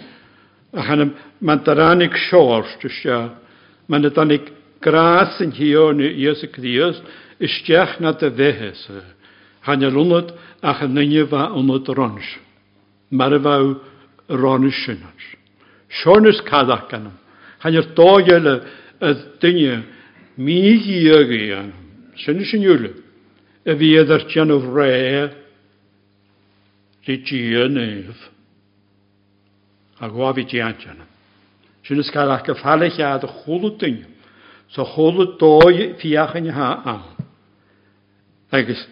[0.74, 3.20] A chanam mae'n darannig seáirte se,
[3.90, 4.40] Mae'n na
[4.82, 7.00] gras yn hio hiorna ios y críos
[7.42, 9.02] ysdiach na de bheithesa.
[9.66, 10.32] Channe runad
[10.62, 12.28] a chan nynne bha onad rons.
[13.12, 13.66] Mae'r a bhaw
[14.30, 15.26] rons sinnas.
[15.90, 17.18] Sionys cadach ganam.
[17.64, 18.62] Channe'r dóiele
[19.02, 19.84] y dynnu,
[20.38, 21.86] mi ghi a ghi anam.
[22.14, 22.94] Yn ywle.
[23.66, 24.94] Y fi edrych yn o fre
[27.10, 28.30] di gia nef.
[30.00, 31.08] A gwa fi gia jana.
[31.84, 34.04] Sy'n ysgael ac y ffalech a dy chwlw dyn.
[34.70, 37.02] So chwlw doi fiach yn ha am.
[38.54, 38.86] Agus,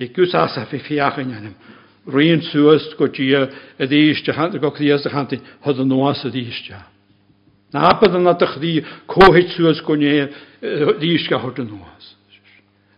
[0.00, 1.58] i gwrs asaf i fiach yn anam.
[2.08, 3.44] Rwy'n sŵast go gia
[3.78, 6.80] y ddeistia, go chdias y chanti, hyd yn oas y ddeistia.
[7.72, 8.72] Na bydd yna dych ddi
[9.12, 10.26] cohyd sŵast go nye
[10.98, 12.14] ddeistia hyd yn oas.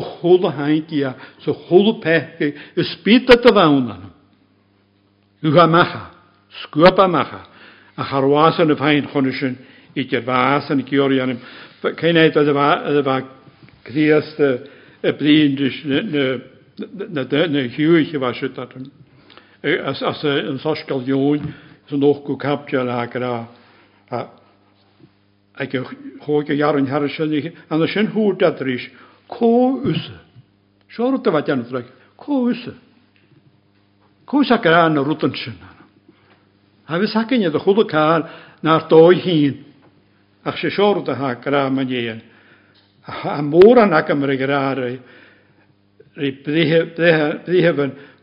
[0.00, 1.12] खोल हाई so
[1.44, 4.12] सो खोल फेंक के स्पीत तवा उन्होंने
[5.42, 6.10] een macha,
[6.62, 7.46] skupa macha,
[7.96, 9.56] a charwasan y fain chwnnysyn
[9.98, 11.40] i dy fas yn gyori anem.
[11.98, 13.16] Cain eid oedd de, fa
[13.84, 15.80] criast y blin dys
[17.10, 17.24] na
[17.74, 18.78] hiwch y fas ydad.
[19.62, 21.50] As yn sosgal diwn,
[21.90, 23.34] sy'n o'ch gw capdio yn ag yna.
[25.58, 25.82] Ac a
[28.38, 28.86] dat er is.
[29.32, 30.12] Kóuse.
[30.92, 31.86] Sjórta var tjánum þræk.
[32.20, 32.74] Kóuse.
[34.28, 35.72] Kóuse akkar hann og rútan sinna.
[36.88, 38.28] Hafi sakkin ég það húðu kál.
[40.44, 42.20] Ach sé sjórta hakkar að mann ég.
[43.06, 44.98] Að móran akkam regur aðra.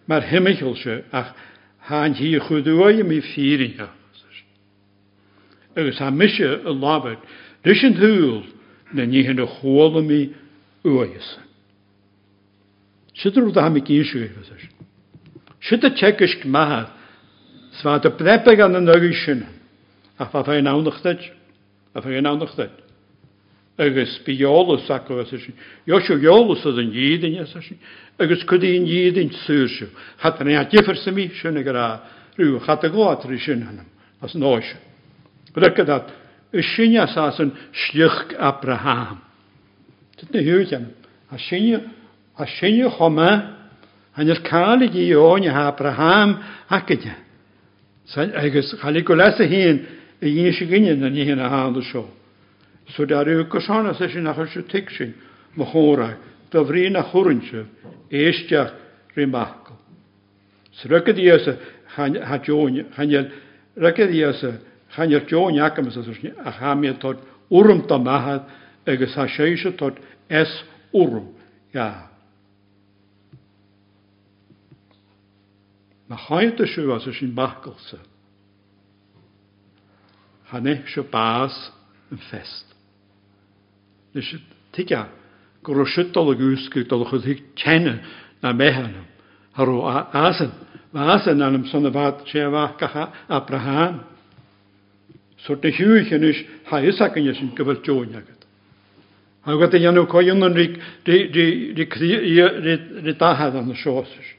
[0.07, 1.03] Mar himmikilse.
[1.11, 1.33] Ach
[1.89, 3.89] hann hí húðu í fýringa.
[5.77, 7.17] Agus hann missi að lafur.
[7.63, 8.43] Rishin húl.
[8.93, 10.21] Nyn i hyn o chwolym i
[10.83, 11.37] uais.
[13.15, 14.63] Sidur da hamig isu efasas.
[15.61, 16.87] Sidur tjekisk mahad.
[17.81, 19.45] Sva da brepeg an an ögishin.
[20.17, 21.31] Af af ein aunachtaj.
[21.95, 22.69] Af ein aunachtaj.
[23.77, 25.51] Agus biolus akkur efasas.
[25.87, 27.73] Yoshu yolus ad an jidin efasas.
[28.19, 29.87] Agus kudi an jidin syrshu.
[30.17, 32.01] Hat an ea gifir sami shunne gara
[32.37, 32.59] rhyw.
[32.59, 33.85] Hat a gwaatri shin hanam.
[34.21, 34.77] As noishu.
[35.55, 36.07] Rykkadat.
[36.53, 39.28] Yshinya sasan shlich Abraham.
[40.19, 40.73] Dyt na hwyd
[41.29, 41.37] A
[42.39, 43.31] a sinio choma,
[44.19, 46.37] yn yr cael i gi o'n i Abraham
[46.71, 47.11] ac ydy.
[48.15, 49.81] Agus chael i gwles y hun,
[50.23, 52.05] y un sy'n gynnydd yn hyn a hand o sio.
[52.95, 55.13] So dar yw gosana sy'n sy'n achos y tig sy'n
[55.59, 56.15] mychorau,
[56.51, 57.67] da fri na chwrn sy'n
[58.09, 58.73] eisdiach
[59.15, 59.77] rhywun bachgol.
[60.79, 61.51] So rygyd i ys
[61.95, 63.29] ha John, hanyl,
[63.77, 64.43] rygyd i ys
[64.97, 68.47] hanyl John ac ymys a chamiad tod wrwm da mahad,
[68.89, 71.35] agus a sé tot es orm
[71.73, 72.09] ja.
[76.09, 77.99] Na chainte siú as sin bakelse.
[80.49, 81.71] Hanne se baas
[82.09, 82.65] een fest.
[84.13, 84.35] Dus
[84.71, 85.05] tiige
[85.61, 88.01] go sitalle gúskuút a chu hiag tenne
[88.41, 89.05] na méhannom
[89.53, 89.67] Har
[90.13, 90.51] asan
[90.93, 94.03] asan son sanna bhat sé bhachacha Abraham.
[95.37, 98.38] Suir de hiúchan is ha isachchan sin gohfuil teúneagat.
[99.47, 100.67] Ag oedd yn nhw coion yn rhi
[103.19, 104.33] dahad yn y siosys.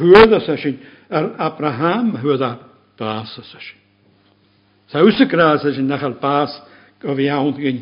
[0.00, 2.50] Hwyd ys ysyn, ar Abraham hwyd a
[2.98, 3.78] bas ys ysyn.
[4.90, 6.56] Sa ws y gras ysyn nachal bas
[7.02, 7.80] gof iawn gyn.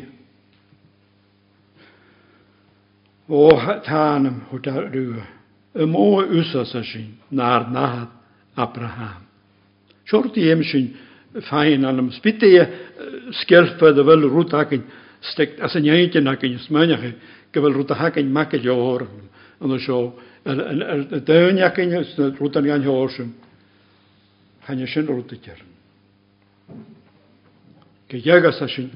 [3.25, 3.49] O
[3.85, 5.25] tanam hwyd ar rhyw.
[5.73, 8.13] Y mô ws ys ysyn, na'r nahad
[8.59, 9.25] Abraham.
[10.09, 10.87] Siwr em emsyn
[11.49, 12.13] fain anam.
[12.13, 12.61] Spytte i
[13.41, 14.85] skelfa dy fel rwyd agyn
[15.31, 17.05] stek as yn iaith yn ag yn ysmaen ag
[17.53, 19.99] gyfel rwyd a hag yn mag y jor yn y sio
[20.45, 23.33] y dyn ag yn rwyd yn gan hor sy'n
[24.67, 25.63] hann ysyn rwyd y ger
[28.09, 28.91] gydag as asyn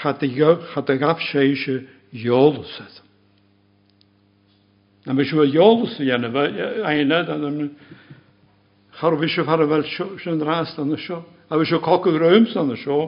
[0.00, 1.82] chadig af seisio
[2.24, 3.02] jolsad
[5.04, 6.48] na mis yw jols i yna
[6.88, 7.20] aina
[8.94, 9.82] Harfisio farfel
[10.22, 11.24] sy'n rast yn y sio.
[11.50, 12.98] A fysio cocw rhywms yn y sio.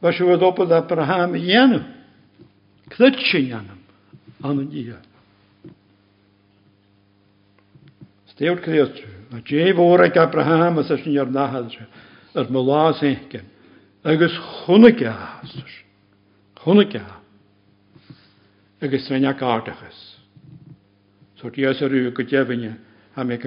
[0.00, 1.84] Baš je dopo Aan praham jenem,
[2.88, 3.78] klitčenjanem,
[4.42, 4.96] anandija.
[4.96, 5.10] je.
[8.30, 8.40] Wat
[9.32, 11.86] a dje vorek Abraham, a sešen jarnahadže,
[12.34, 13.44] ar malas henken,
[14.02, 14.32] agus
[14.66, 15.74] hunneke haastus,
[16.64, 17.20] hunneke ha,
[18.80, 19.68] agus je kunt
[21.36, 22.74] Sot jeseru kutjevinje,
[23.14, 23.38] ha me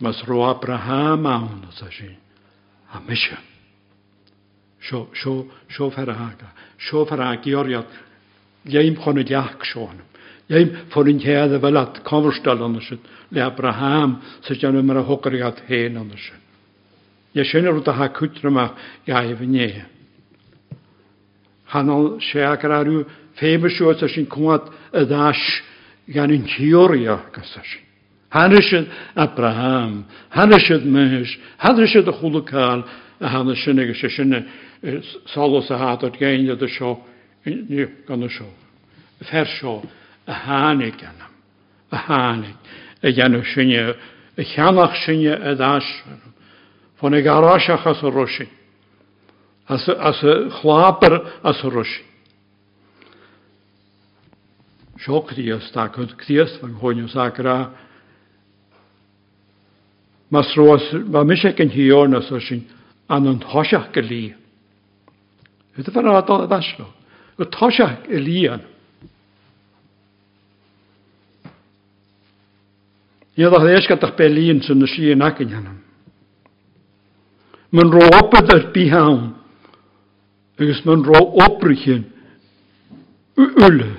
[0.00, 3.57] mas ro Abraham aan a sešen.
[4.80, 6.52] Sio, sio, sio faraga.
[6.78, 7.86] Sio faragi oriad.
[8.68, 10.04] Ieim chon y diach sio'n.
[10.48, 13.00] Ieim ffon yn hedd y fel at cofrstal ond ysyn.
[13.34, 14.16] Le Abraham
[14.46, 16.40] sy'n jan ymwyr a hogriad hen ond ysyn.
[17.36, 18.70] Ie sy'n yr wdaha cwtr yma
[19.08, 19.82] iau fy nie.
[21.74, 23.02] Hanol se agar arw
[23.36, 25.44] ffeibr siwyd sy'n cwad y ddash
[26.14, 27.84] gan yn tiorio gysyn.
[28.32, 30.02] Hanysyd Abraham,
[30.36, 31.30] hanysyd Mys,
[31.64, 32.84] hanysyd y chwlwcal,
[33.20, 34.34] a hanysyd ag ysyn
[35.26, 36.68] solos a hádod géinead a
[37.44, 38.50] ni gan seo.
[39.22, 39.82] Fer seo
[40.26, 41.32] a hánig gannam,
[41.90, 42.56] a hánig,
[43.02, 43.94] a dhéanamh sinne,
[44.36, 46.32] a chanach sinne a dáisfanam,
[47.00, 48.48] fan i garáiseach as a rosi
[49.68, 52.04] as a chlápar as a rosi
[54.98, 57.70] Seo críos, tá chud críos, fan chóinus agra,
[60.30, 62.66] Mas roes, mae mysig yn hiornas o sy'n
[63.08, 64.36] anon hosiach gylio.
[65.78, 66.84] ותפנה הדודה שלו.
[67.38, 68.58] ותחושך אליאן.
[73.38, 75.74] Iadach eisgat ach Berlin sy'n nes i'n ag yn hynny.
[77.70, 79.20] Mae'n ro obydd ar bihawn.
[80.58, 82.02] Ygys mae'n ro obrychyn
[83.38, 83.92] yle.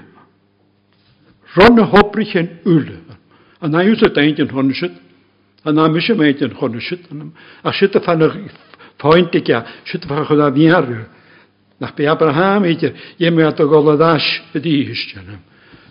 [1.56, 2.98] Ron y hobrychyn yle.
[3.64, 4.98] A na yw'r daint yn honnysid.
[5.64, 7.08] A na mysio meint yn honnysid.
[7.64, 8.36] A sydd y fan o'ch
[9.00, 9.64] ffoint i gael.
[9.88, 11.00] Sydd y fan o'ch da fiarw.
[11.80, 14.24] nach bei Abraham idir je a goladás
[14.54, 15.40] a ddíhiisteanam,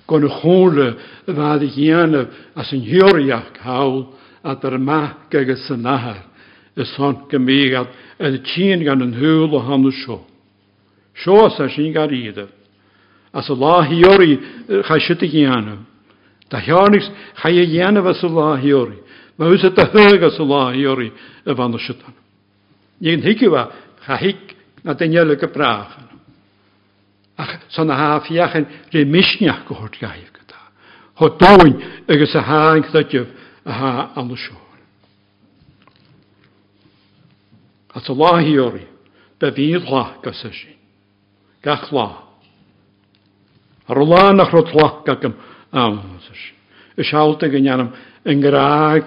[0.07, 4.07] Kon na chóla a bhd dhéanamh as an hiúireach háil
[4.45, 6.25] a ar maith agus san nahar
[6.77, 8.31] is san go mégad a
[8.85, 10.25] gan an thuúil a hanna seo.
[11.25, 12.49] Seo sin gar iadh,
[13.33, 14.39] as a láhiúirí
[14.85, 15.85] cha si a dhéanamh,
[16.51, 18.99] Tá tearnigs cha é dhéanamh sa láhiúirí,
[24.83, 26.09] na den jelige brachen.
[27.37, 28.67] Ach, san a hafiach en
[29.69, 30.59] gehoord ga gaif gata.
[31.15, 34.69] Ho doin agus a hain dat a ha an shor.
[37.95, 38.87] At a lahi ori,
[39.39, 40.75] be fydd lach gas ysi.
[41.63, 42.25] Gach la.
[43.89, 45.05] Ar la rot lach
[48.43, 49.07] graag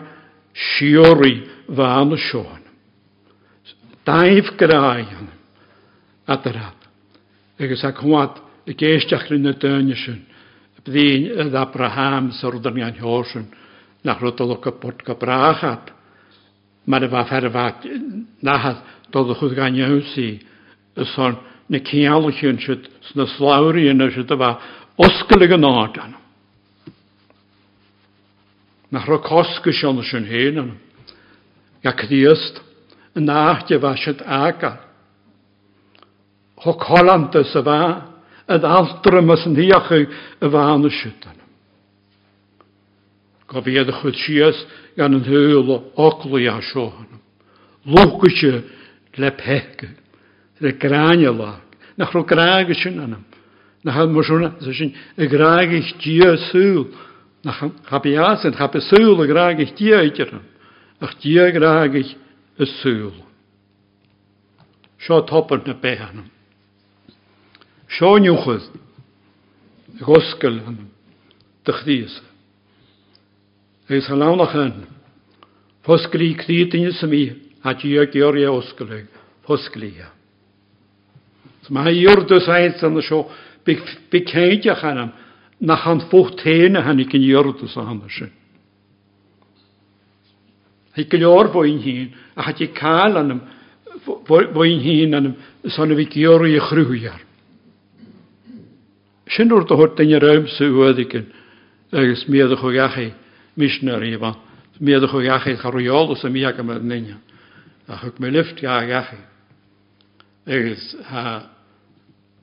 [0.54, 1.36] siori
[1.68, 2.62] van y shon.
[4.06, 5.41] Daif graag.
[6.28, 6.78] adarab.
[7.62, 10.22] Agus ac hwad y geisteach ryn y dynisyn,
[10.78, 13.48] y byddin ydd Abraham syrdan gan hiosyn,
[14.06, 15.92] na rwydolwg o gybod gybrachad.
[16.90, 17.86] Mae'n efa fferfad
[18.42, 18.82] nahad
[19.14, 20.30] dod o chwyd gan iawsi,
[20.98, 21.38] y son
[21.72, 24.56] na cialwch yn sydd, sy'n yslawri yn sydd efa
[25.02, 26.20] osgylig yn oed anna.
[28.92, 30.80] Na rhoi cosgys yn sy'n hyn anna.
[31.86, 32.60] Ia cdiast,
[33.18, 34.91] yn ahd efa sydd agad.
[36.64, 37.82] hokalamta sa va,
[38.48, 40.08] ad altramas an hiachu
[40.42, 41.38] a een an siwtan.
[43.48, 44.60] Go fi chwyd sias
[44.96, 47.20] gan yn hyl o oglu a siohan.
[47.86, 48.62] Lwgwysio
[49.18, 49.90] le pehgu,
[50.60, 51.68] le grania lag.
[51.98, 53.26] Nach rwy'n graag ysyn anam.
[53.84, 54.40] Nach rwy'n mwysio
[54.72, 56.88] ysyn y graag eich dia sŵl.
[57.44, 60.44] Nach hab i asyn, hab i sŵl y.
[61.02, 61.16] Ach
[62.62, 63.16] y sŵl.
[67.98, 68.70] Seoniwchyd,
[70.00, 70.78] y gosgol yn
[71.68, 72.14] dychdys.
[73.92, 74.76] Eis halawnach yn,
[75.84, 77.24] fosgli cdyd yn ysym i
[77.68, 79.10] a dio gioria osgolig,
[79.48, 80.08] fosgli ia.
[81.72, 83.26] Mae iwrdus aeth yn y sio,
[83.68, 85.12] biceidiach anam,
[85.62, 88.32] na chan ffwch tein a hannig yn iwrdus a hanna sy'n.
[90.96, 93.44] Hei gylio'r fwy'n hun, a hati cael anam,
[94.02, 95.34] Fwy'n hun anam,
[95.70, 97.20] son o fi gioria chrwyar.
[99.32, 101.26] Sinúir do thuirt daine raimsú uhadicin
[101.92, 103.14] agus miad chu gachaí
[103.56, 104.36] misnaí ban
[104.80, 107.16] miad chu gachaí charúáil a mí mícha mar nine
[107.88, 109.20] a chug mé lift a gachaí.
[110.48, 110.96] Agus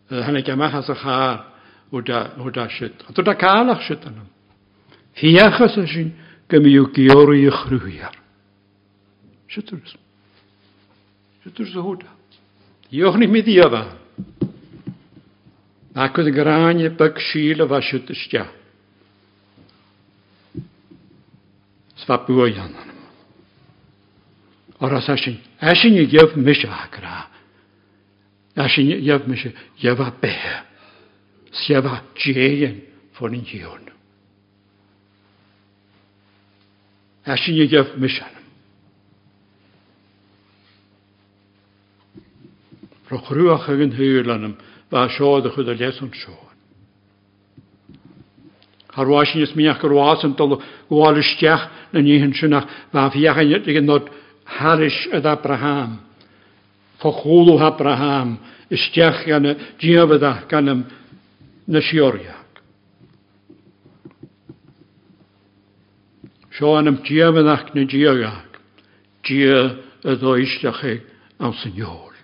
[0.09, 1.45] hena ce mechas a chá
[1.93, 2.85] ó si.
[3.09, 4.29] A tú a cálaach si anm.
[5.15, 6.15] Hiíachas a sin
[6.49, 8.15] go mi ú georí a chhrúhiar.
[9.49, 9.93] Siúris.
[11.45, 12.09] Siúir a húta.
[12.91, 14.08] Dioch nig mí díobh.
[15.99, 18.45] ac oedd gráine bag síl a bhaisiút ystia.
[21.99, 22.69] Sfa bwy bua
[24.79, 27.27] Or Oras asin, asin i gyf misio agra.
[28.55, 30.35] Asin i gyf misio, gyf a be.
[31.51, 32.79] Sgyf a djeien
[33.17, 33.91] ffwn i'n gion.
[37.27, 38.31] Asin i gyf misio.
[43.09, 44.55] Prochrwach ag yn hyl anam,
[44.91, 46.37] ba seo y chwyd a les an seo.
[48.97, 50.59] Harwaisin is miach gur yn an dol
[51.21, 54.09] ysdiach na ni níhan sinach ba fiachan yn nod
[54.45, 56.01] Harish ad Abraham.
[56.99, 58.39] Fachwlw Abraham
[58.71, 60.85] ysdiach gan y diafydda gan ym
[61.69, 62.49] na sioriach.
[66.57, 68.59] Sio an ym diafyddach na diagach.
[69.29, 69.61] Dia
[70.03, 70.99] y ddoisteach chi
[71.39, 72.15] am syniol.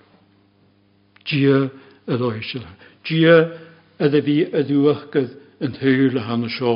[1.29, 2.69] Dia y y loisile.
[3.05, 3.37] Gia
[4.03, 5.35] ydw fi y ddwachgydd
[5.65, 6.75] yn thwyr le hann y sio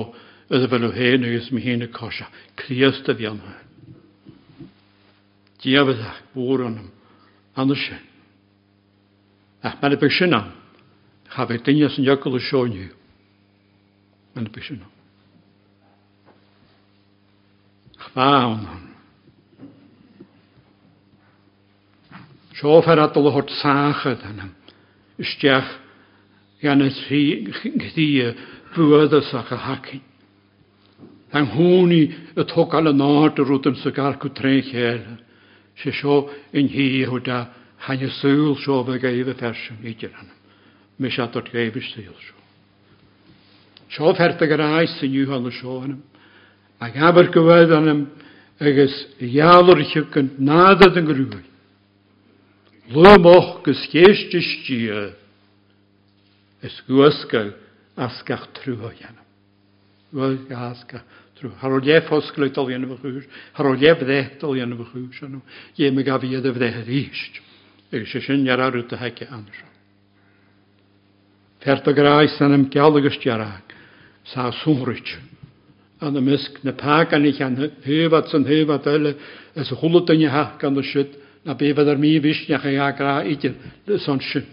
[0.48, 2.28] ydw fel o hen ys mi hen y cosia.
[2.60, 3.56] Criast y fi anna.
[5.62, 6.90] Gia fydd ach bwr anam.
[7.58, 8.04] Anna sy'n.
[9.66, 10.52] Ach mae'n y bysyn am.
[11.34, 12.86] Chaf eich dynias yn ygol y sio ni.
[14.34, 14.94] Mae'n y bysyn sy'n am.
[18.08, 18.84] Chfawn anna.
[22.58, 24.54] Sio fer adol o hort sachad anam
[25.18, 25.70] ysdiach
[26.62, 27.22] gan y tri
[27.54, 28.08] chdi
[28.74, 30.02] bwyddysach a hacyn.
[31.32, 32.02] Ang hwni
[32.36, 35.04] y togal y nod yr wdym sy'n gael cwtrein chael.
[35.78, 36.24] Se sio
[36.56, 37.44] yn hi i hwda
[37.86, 40.30] hain y sŵl sio fe gaif y fersiwn i dyran.
[40.98, 42.38] Mis a dod gaif y sŵl sio.
[43.92, 46.00] Sio ferta gyrraes sy'n yw hwn y sio hwnnw.
[46.80, 47.98] Mae gafr gyfedd hwnnw
[48.58, 51.46] agos iawr i chygan nad yn grwy'n.
[52.88, 55.00] Lwmoch gys geist ys gia,
[56.64, 57.50] ys gwasgaw
[58.00, 59.24] asgach trwy yna.
[60.14, 61.04] Gwasgaw asgach
[61.36, 61.52] trwy.
[61.60, 63.26] Harol jef hosglwyd dol yna bychwyr,
[63.58, 65.42] harol jef ddech dol yna bychwyr, anw,
[65.76, 67.42] ie me gaf i edrych ddech e yr eisht,
[67.92, 69.68] se ys yn iara rwyd y hege anrha.
[71.60, 73.76] Fert o graes yn ymgeol agos jarag,
[74.32, 75.18] sa sumrich.
[76.00, 79.16] An y mysg, na pag an i chan hyfad sy'n hyfad ele,
[79.58, 81.18] ys hwlwyd yn i hach gan y sydd,
[81.48, 83.54] na be fydd ar mi fysniach ag agra idir,
[84.04, 84.44] son sy'n.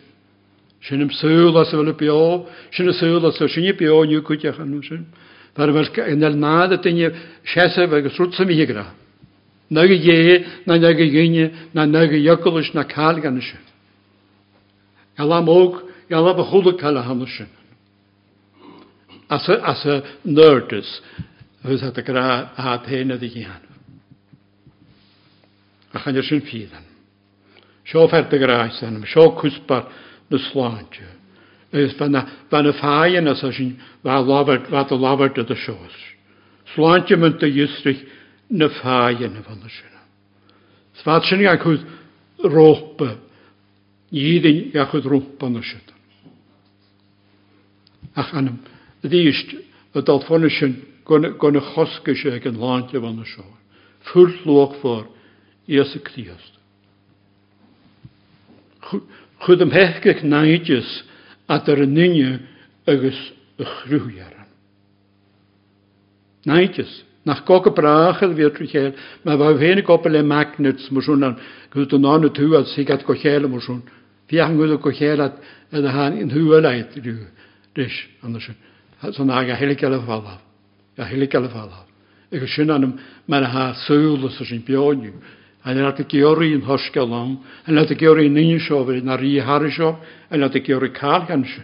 [0.86, 4.24] Sy'n ym sŵl as fel y bio, sy'n y sŵl as sy'n i bio niw
[4.24, 5.04] cwtiach anw sy'n.
[5.58, 7.10] Far ymwyr yn el nad y dyn i
[7.52, 8.86] siasaf ag rwt sy'n mi gra.
[9.76, 10.40] Nag y ie,
[10.70, 13.66] na nag y gyni, na nag y iogolwys na cael gan sy'n.
[15.20, 17.52] og, gael am fy chwlw cael a hanw sy'n.
[19.28, 21.02] As y, as y nerdus,
[21.66, 23.76] fydd at y gra a pen ydi hi hanw.
[25.96, 26.85] a chanir sin fian.
[27.86, 29.86] Seo fer de gráis an seo cúspar
[30.30, 31.06] na sláinte.
[31.72, 35.96] Is bana fáin as sin bheit a labhart a seos.
[37.08, 38.08] de mun a dústrich
[38.50, 40.02] na fáin a bhana sinna.
[41.04, 41.86] Sá sin a chud
[42.44, 43.18] rópa
[44.12, 45.78] díidir a chud van na si.
[48.16, 48.60] Ach anm
[49.04, 49.56] dhíist
[49.94, 53.26] a dalfona sin gona chosca sé ag an láinte van de
[54.06, 55.06] Fuúrlóch fór
[55.68, 56.55] ías a
[59.40, 59.70] chud am
[61.48, 62.40] dat er a ar an nunne
[62.88, 64.48] agus a chrúhearan.
[66.46, 71.38] Náideis nach coca brachel vir trichéil, me bh hénig op le magnets marsúnan
[71.72, 73.82] go an nána tú a sigad go chéile marsún.
[74.30, 77.28] Bhí an goú go dan a a há in thuúleid riú
[77.76, 78.40] leis an
[79.14, 80.40] san a heliceile fála
[80.98, 81.50] a heliceile
[82.32, 85.14] Ik Igus sin anm me a há súla sa een beániu.
[85.66, 89.00] yn yna dy geori yn hosgol am, yn yna dy geori yn un sio fe,
[89.02, 89.96] na'r i har sio,
[90.30, 91.64] yn yna dy geori cael gan sio.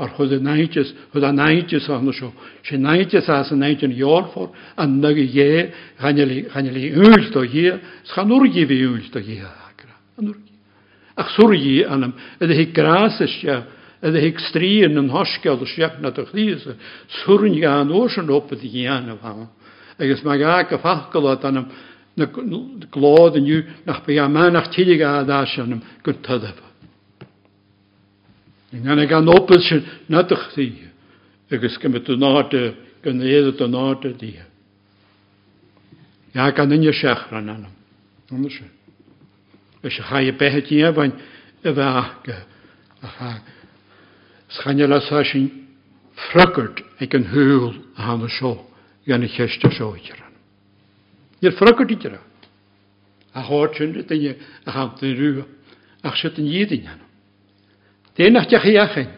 [0.00, 2.30] Ar hwyd y naidys, hwyd a naidys ahna sio,
[2.64, 5.62] si naidys as y naidyn iol ffor, a nag i ie,
[6.00, 7.76] chanel i yw'l do ie,
[8.08, 9.96] s'chan o'r i fi yw'l do ie agra.
[11.16, 13.58] Ach sŵr i anam, ydy hi gras ysio,
[14.04, 16.64] ydy hi strîn yn hosgol ysio, na dy chdys,
[17.24, 19.50] sŵr i an o'r sy'n opydd i anam hama.
[19.96, 21.36] Agus mae ag a ffachgol o
[22.16, 26.66] na glód aniu nach be a manach tiige a dá anam gur tudfa.
[28.72, 30.56] Ngan gan opel sin natach
[31.50, 34.44] agus go tú náte gan éad an náte.
[36.34, 37.72] Ja gan inne seach an anam.
[38.32, 38.64] Anders se.
[39.82, 41.12] Is se je behetí bhain
[41.64, 42.36] a bheitge
[43.02, 43.40] a cha.
[44.48, 45.68] Schanne sa sin
[46.14, 48.66] frukert ag an húil a hanna seo
[49.06, 49.68] gan i cheiste
[51.44, 52.20] Yr ffrogwyd i dra.
[53.36, 55.44] A hod sy'n rydyn ni a chamt yn rhyw.
[56.06, 57.06] Ac sydd yn iedd yn hynny.
[58.16, 59.10] Dyn ach diach i achyn.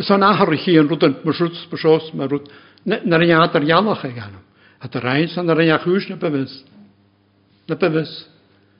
[0.00, 2.48] Ys o'n ahar i chi yn rwyd yn mwysrwyd bwysos mae rwyd.
[2.88, 4.40] Na'r un adar ialach ag anw.
[4.80, 6.56] A dy rhain sa'n na'r un ach na byfys.
[7.68, 8.14] Na byfys.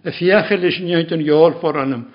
[0.02, 1.54] Y fiach elis yn iawn yn iol
[1.84, 2.08] anam.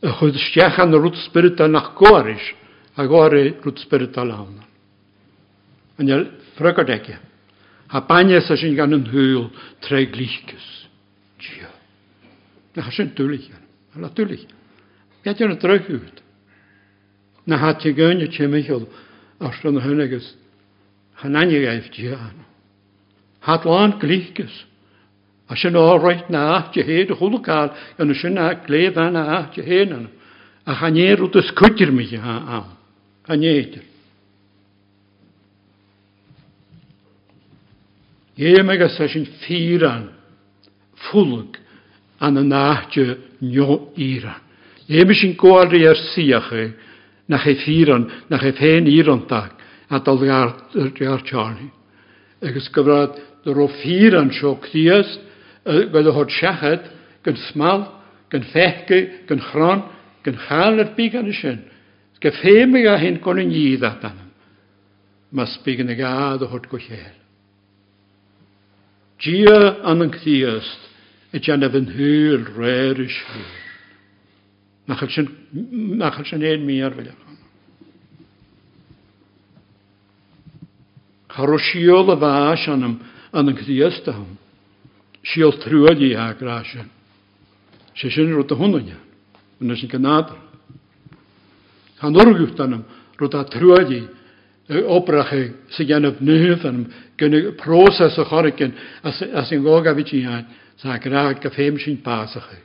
[0.00, 2.48] Y chwyd stiach an rwyd spirit na'ch ach.
[2.96, 4.58] A gwari rwyd spirit al awn.
[6.00, 7.33] Yn iel ffrogwyd
[7.94, 10.66] a baine a sin gan an húil tre glíchas.
[11.38, 11.70] Dio.
[12.74, 13.62] Na ha sin dúlich an.
[13.94, 14.46] Ha la dúlich.
[15.22, 16.18] Get an a drehúd.
[17.46, 18.88] Na ha te gönne te michel
[19.40, 20.34] ar an hunnegus
[21.22, 22.34] han anige eif dian.
[23.40, 24.66] Ha lan glíchas.
[25.48, 28.34] A sin áráit na áte héad a chulaáil an na sin
[28.66, 30.10] léad anna áte héanana
[30.66, 32.66] a chanéú a scutir mi an am.
[33.26, 33.93] Chanéidir.
[38.36, 40.08] Ie megus a sin fíran,
[41.10, 41.60] fúlag
[42.18, 44.40] an an áte nio íran.
[44.88, 46.74] Ie me sin gwaari ar siache
[47.28, 49.52] na che fíran, na che féin íran dag
[49.88, 51.70] a dal ar Charlie.
[52.42, 53.14] Agus gyfrad
[53.44, 55.20] dy ro fíran sio cdiast,
[55.64, 56.90] gwedd o hod siachet,
[57.24, 57.86] gyn smal,
[58.30, 59.84] gyn fechge, gyn chron,
[60.24, 61.62] gyn chal ar big an sin.
[62.20, 64.18] Ge fé me a hyn gwn yn ydd atan.
[65.30, 67.23] Mas big yn y gad o hod gwychel.
[69.24, 70.88] Gia an yn cthiast
[71.32, 73.52] y jan af yn hwyl rhaid ys hwyl.
[74.90, 77.38] Nachal sy'n ein mi ar fel achan.
[81.32, 82.98] Charwsiol y fas anam
[83.32, 84.36] an yn cthiast ahwn.
[85.24, 86.90] Siol trwyd i ag rasyn.
[87.96, 88.98] Se sy'n rwyd y hwnnw ni.
[89.64, 90.36] Yn ysyn gynadr.
[92.04, 92.84] Han orgwyd anam
[93.16, 94.23] rwyd a trwyd i ag
[94.68, 96.84] oprache sy gan op nyf an
[97.20, 100.46] gynnu proses o chorgen as sin gog a fi ti hain
[100.76, 102.60] sa graag gyffem sy'n pasach e.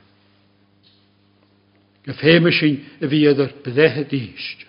[2.08, 4.64] Gyffem sy'n y fi ydr byddehe dysg.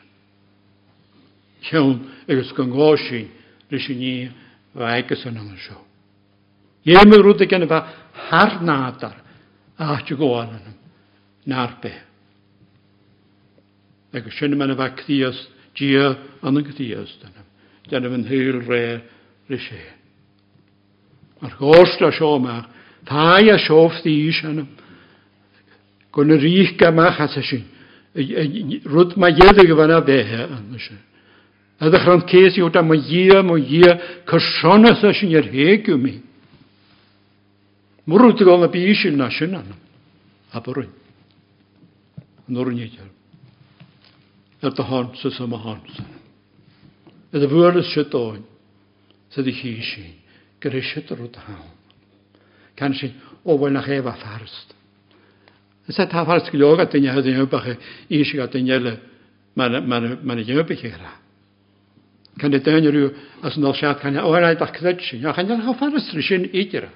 [1.71, 3.31] Iawn agos gyngor sy'n
[3.71, 4.13] rys i ni
[4.75, 5.79] fa agos yn yma sio.
[6.83, 7.81] Ie mi rwyd gan efa
[8.27, 9.17] har nadar
[9.79, 10.77] a ti gwael yn
[11.47, 11.95] na'r be.
[14.19, 16.11] Agos sy'n yma efa cdiast dia
[16.45, 17.33] yn y gydiastan.
[17.89, 18.83] Dyna fy'n hyl re
[19.49, 19.81] ryshe.
[21.41, 22.67] Ar gost a siomach,
[23.09, 24.67] thai a siof ddys anam.
[26.11, 27.63] Gwn y rich gamach at ysyn.
[28.15, 30.99] Rwyd mae iedig fan a behe yn ysyn.
[31.81, 33.95] A ddechrau'n cesi o da mae ia, mae ia,
[34.29, 36.17] cyrsionaeth ysyn i'r heg yw mi.
[38.11, 39.21] Mwrwyd y gol na bys yn.
[39.21, 40.91] A byrwyd.
[42.49, 42.99] Yn o'r nid
[44.61, 46.05] ar dy hansa sama hansa.
[47.33, 48.43] Ydw fwyl ys sydd oen,
[49.33, 50.03] sydd i chi si,
[50.61, 51.71] gyrru sydd ar ôl hawn.
[52.77, 53.11] Can si,
[53.43, 54.75] o wel na chef a ffarst.
[55.89, 58.97] Ys a ta ffarst gilog a dynia hyd yn ymwbach i si a dynia le
[59.55, 61.15] ma'n i ymwbach gra.
[62.39, 63.09] Can i dynia rhyw
[63.47, 66.13] as yn olsiad can i, o wel a dach cydyd si, a chan i'n haffarst
[66.13, 66.91] rysyn i dira.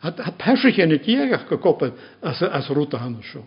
[0.00, 1.90] A pesrych yn y diag a'ch gogodd
[2.24, 3.44] as rwta hannw sio.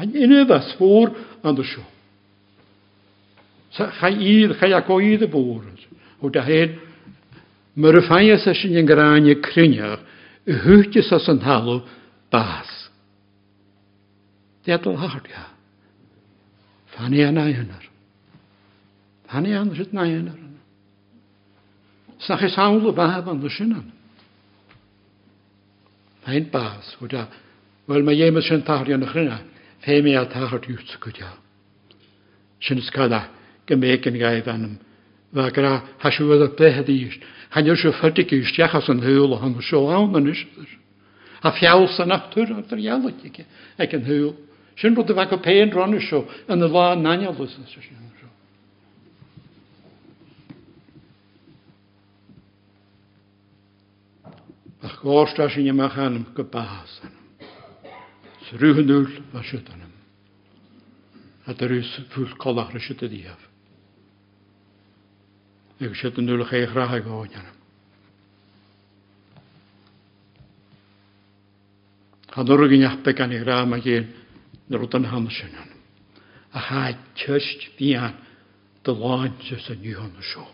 [0.00, 1.12] A'n unnydd as fwr
[1.44, 1.84] andu sio.
[3.74, 5.84] Chair, chaiagoedd y bwrdd.
[6.24, 6.78] O da hyn,
[7.78, 10.02] mae'r ffaias a sy'n yngraen y crinioch,
[10.48, 11.82] y hwtys as yn halw
[12.32, 12.70] bas.
[14.66, 15.44] Dedl hardia.
[16.96, 17.84] Fani a nai hynnyr.
[19.28, 20.44] Fani a nryd nai hynnyr.
[22.24, 23.28] Snach es hawl o bab
[26.52, 27.28] bas, o da,
[27.88, 29.38] wel mae iemes yn tario yn ychyna,
[29.80, 31.30] fe mi a tahart yw't gyda.
[32.60, 33.37] Sy'n
[33.68, 34.78] geméken gaib hem.
[35.32, 40.44] Waar gra hasú a plehadíist, Hanir se fertikúist jachas an húla han aan dan is.
[41.42, 43.44] A fjall san nachtur a een jaige
[43.78, 44.34] ag an de
[44.76, 48.08] Sin rud a bhe go péin rannu seo an a lá nainelus se sin.
[54.82, 57.12] ach gásta sin amachchanam go bahasan.
[58.48, 59.92] Srúhanúil a siútanam.
[61.46, 63.47] A tar ús fúil cholachra die díhaf.
[65.80, 67.52] agus sé an nuúla é ratha gáineanna.
[72.34, 74.06] Chanor gin neappa gan i rá a géan
[74.68, 75.70] na rud an hamasinan.
[76.52, 78.14] A cha tuist bían
[78.82, 80.46] do láinte sa nníhanna seo.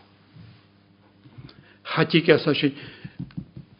[1.83, 2.73] Chatí as a sin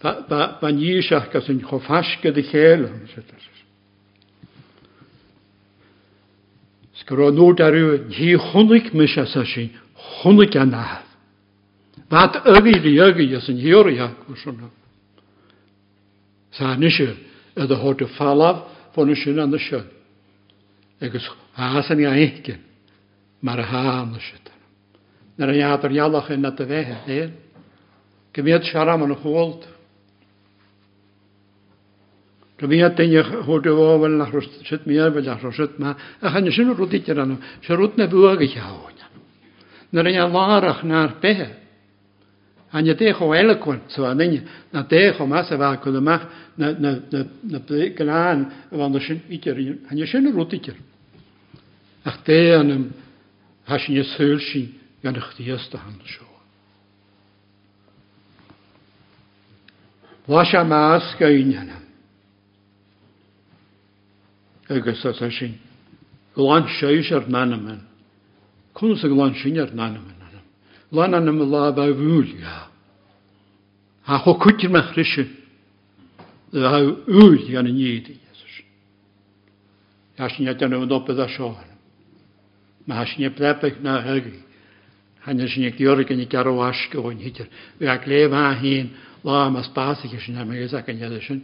[0.02, 3.22] ba ní seach gas an chofasca de chéile sé.
[6.96, 10.74] Sgur nód arú dhí chonig me se sin chonig an.
[12.16, 14.70] Vat ygili ygi ys yn hiwri ac wrth hwnna.
[16.56, 17.12] Sa'n isio
[17.60, 18.62] ydy hod y falaf
[18.96, 19.90] fôn yn sy'n anna sy'n.
[21.04, 21.28] Egos
[21.60, 22.62] haas yn iaegin,
[23.44, 24.54] mae'r haan yn sy'n.
[25.36, 27.34] Na'r iadr ialach yn nad y fe hefyd.
[28.36, 29.68] Gymiad siaram yn chwold.
[32.62, 35.92] Gymiad dyn i'ch hwyd o fel na rwst, sydd mi ar fel na rwst ma.
[36.24, 37.36] A chan ysyn rwyd i dyran,
[37.68, 39.04] sy'n rwyd na bwag i chawn.
[39.92, 41.65] Na'r ialach na'r beth.
[42.76, 46.20] a nje zo elkon so anin na teho masa va kolma
[46.58, 49.56] na na na na plan van de shin iker
[49.88, 50.76] han je shin rutiker
[52.04, 52.94] ach hem, an
[53.64, 54.74] hash je sulshi
[55.04, 56.26] ja de eerste hand zo
[60.28, 61.72] Washa mas maas
[64.70, 65.60] agus as sin
[66.36, 67.80] glán séis ar nanamen,
[68.74, 69.14] chun nanemen.
[69.16, 70.15] glán nanemen?
[70.92, 72.28] lana na ma la ba vúl.
[74.04, 75.28] Ha ho kutir ma chrishe.
[76.54, 78.20] Ha vúl ga na nýdi.
[80.18, 81.70] Ha sin yatan na dopa da shohan.
[82.88, 84.40] Ma ha sin yaplepek na hagi.
[85.26, 87.48] Han sin yak yorgan i garo ashka hon hitir.
[87.80, 88.92] Vi ak lev ha hin
[89.24, 91.44] la ma spasik sin ha ma gesa kan yadishin.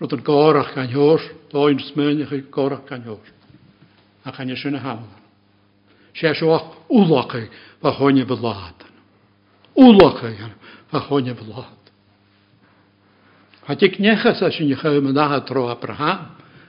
[0.00, 1.20] Rot an gorach kan hor.
[1.50, 3.20] Doin smönich gorach kan hor.
[4.24, 4.98] Ha kan yashin ha.
[6.14, 8.74] Sheshoch Улакай, вагоне владан.
[9.74, 10.36] Улакай,
[10.90, 11.76] вагоне владан.
[13.66, 16.26] Had ik nergens als je je geumen het Abraham,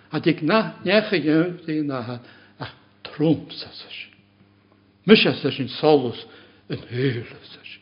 [0.07, 2.21] had ik na nergens je naar het
[2.57, 2.69] ah,
[3.01, 4.09] troom zes.
[5.03, 6.25] Misha in solus
[6.67, 7.79] een heule zes.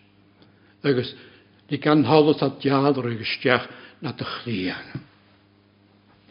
[0.82, 1.16] Ergens,
[1.66, 3.70] die kan alles dat jaren gestjag
[4.00, 4.74] naar de glien.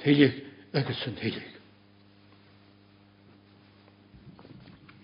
[0.02, 1.53] Een.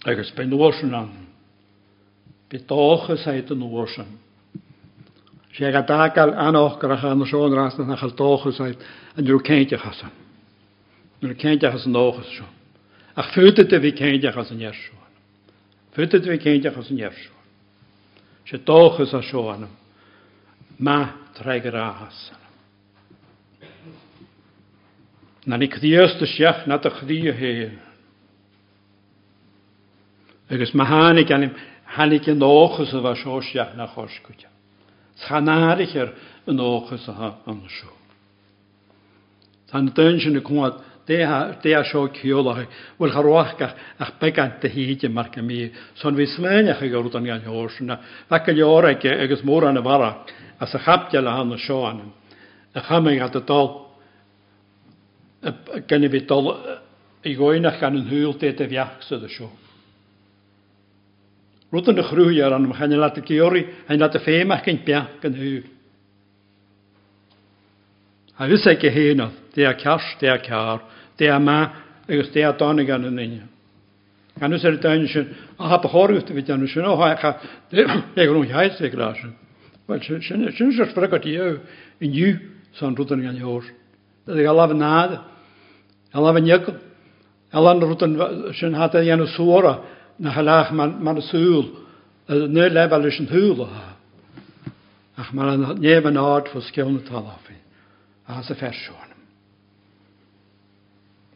[0.05, 1.11] agus be nósin an.
[2.49, 4.19] Be dácha séit an nósin.
[5.53, 8.79] sé a dagal anachgracha an seónrásna na chail dácha séit
[9.17, 10.11] an dú céinte chasan.
[11.21, 12.47] Nuair céintechas an nóchas seo.
[13.17, 15.11] Ach fuúta a bhí céintechas an nearsúin.
[15.93, 17.41] Fuúta bhí céintechas an nearsúin.
[18.47, 19.69] sé dáchas a Ma
[20.79, 22.33] má treigeráhas.
[25.47, 27.90] Na ní chríosta seach na a chrío héir
[30.51, 31.51] agus ma hánig anim
[31.87, 34.47] hánig an óchas a bheit seoisteach na choscute.
[35.27, 36.13] Chanáirich ar
[36.47, 37.93] an óchas athe an seo.
[39.71, 40.75] Tá na dain sin na cumad
[41.07, 42.67] dé a seo ceolacha
[42.99, 48.01] bhfuil charáachcha ach begananta híide mar go mí son bhí sméineach gur an gan heirna,
[48.31, 50.25] le go leoraice agus mór an na bhara
[50.59, 52.11] a sa chapte le hana seoanam.
[52.75, 53.87] Na chaing a dal
[55.87, 56.27] gan bhí
[57.23, 59.51] i ggóinach gan an húil dé a bheachsa a seo.
[61.71, 64.81] Rwy'n y chrwy ar anwm, cha'n lat y giori, ha'n lat y ffeim ac yn
[64.87, 65.61] bia gan hyw.
[68.41, 70.83] A fys ag y henodd, de a cars, de a car,
[71.21, 71.61] de a ma,
[72.09, 73.47] agos de a donig gan yn unig.
[74.41, 77.33] Gan er dain sy'n, a hap hori wrth fi dan sy'n, o ha eich a,
[77.71, 79.23] de grwn hiaeth e glas.
[79.87, 81.59] Wel, sy'n sy'n sbrygod i yw,
[82.03, 82.37] yn yw,
[82.81, 83.71] sy'n rwy'n gan yw'r.
[84.27, 85.19] Dydych e a laf yn nad,
[86.11, 86.79] a laf yn ygl,
[87.53, 87.85] a lan
[88.59, 89.29] sy'n hata i anw
[90.21, 91.67] na chalaach man, man a sŵl,
[92.29, 93.87] ne leba leis an hŵl o ha.
[95.17, 97.57] Ach mar an neb an ád fos gewn y talafi,
[98.29, 99.09] a sa fersiwn.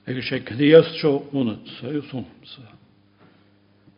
[0.04, 2.62] Ega sé cnias tro unnat, sa yw sôn, sa.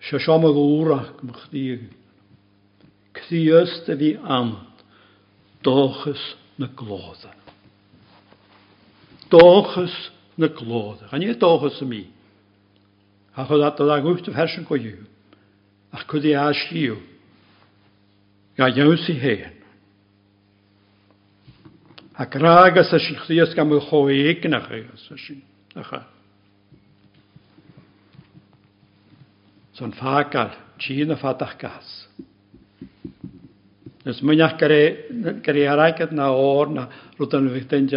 [0.07, 1.83] Chdiag.
[3.27, 3.41] Fi
[5.63, 6.23] dochus
[6.59, 6.69] na.
[9.31, 9.97] Dochus
[10.37, 10.49] na.
[11.11, 11.83] Gan dochus.
[13.37, 15.05] a chod at a gwft of hersen go yw,
[15.93, 16.97] a chod i as yw,
[18.57, 19.53] ga iawn si hen.
[22.17, 25.43] Ac rhaeg as ysyn chdias gam y choeg na chi as ysyn.
[25.77, 26.07] Acha.
[29.77, 31.91] Son ffagal, tîn a ffadach gas.
[34.07, 36.87] Nes mwynach gyrru aragad na o'r na
[37.19, 37.91] rwyd yn fydden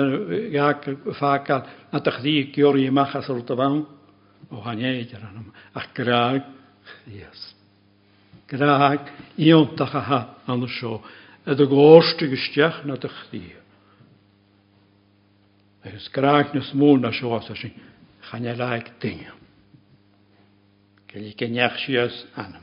[0.51, 1.63] gael ffagal
[1.93, 3.69] na dych ddi gyr i machas rwyd o.
[4.49, 5.53] ohanjejeranam.
[5.73, 6.43] Ach, is
[7.05, 7.55] yes.
[8.45, 8.99] Krag,
[9.35, 11.01] ion tachaha, anders zo.
[11.43, 13.55] Het goorste gestjach naar de chtie.
[15.79, 17.71] Het is kraag naar smoel naar zo als als je
[18.19, 19.33] gaan je laik dingen.
[21.05, 22.61] Kijk je njachjes aan hem.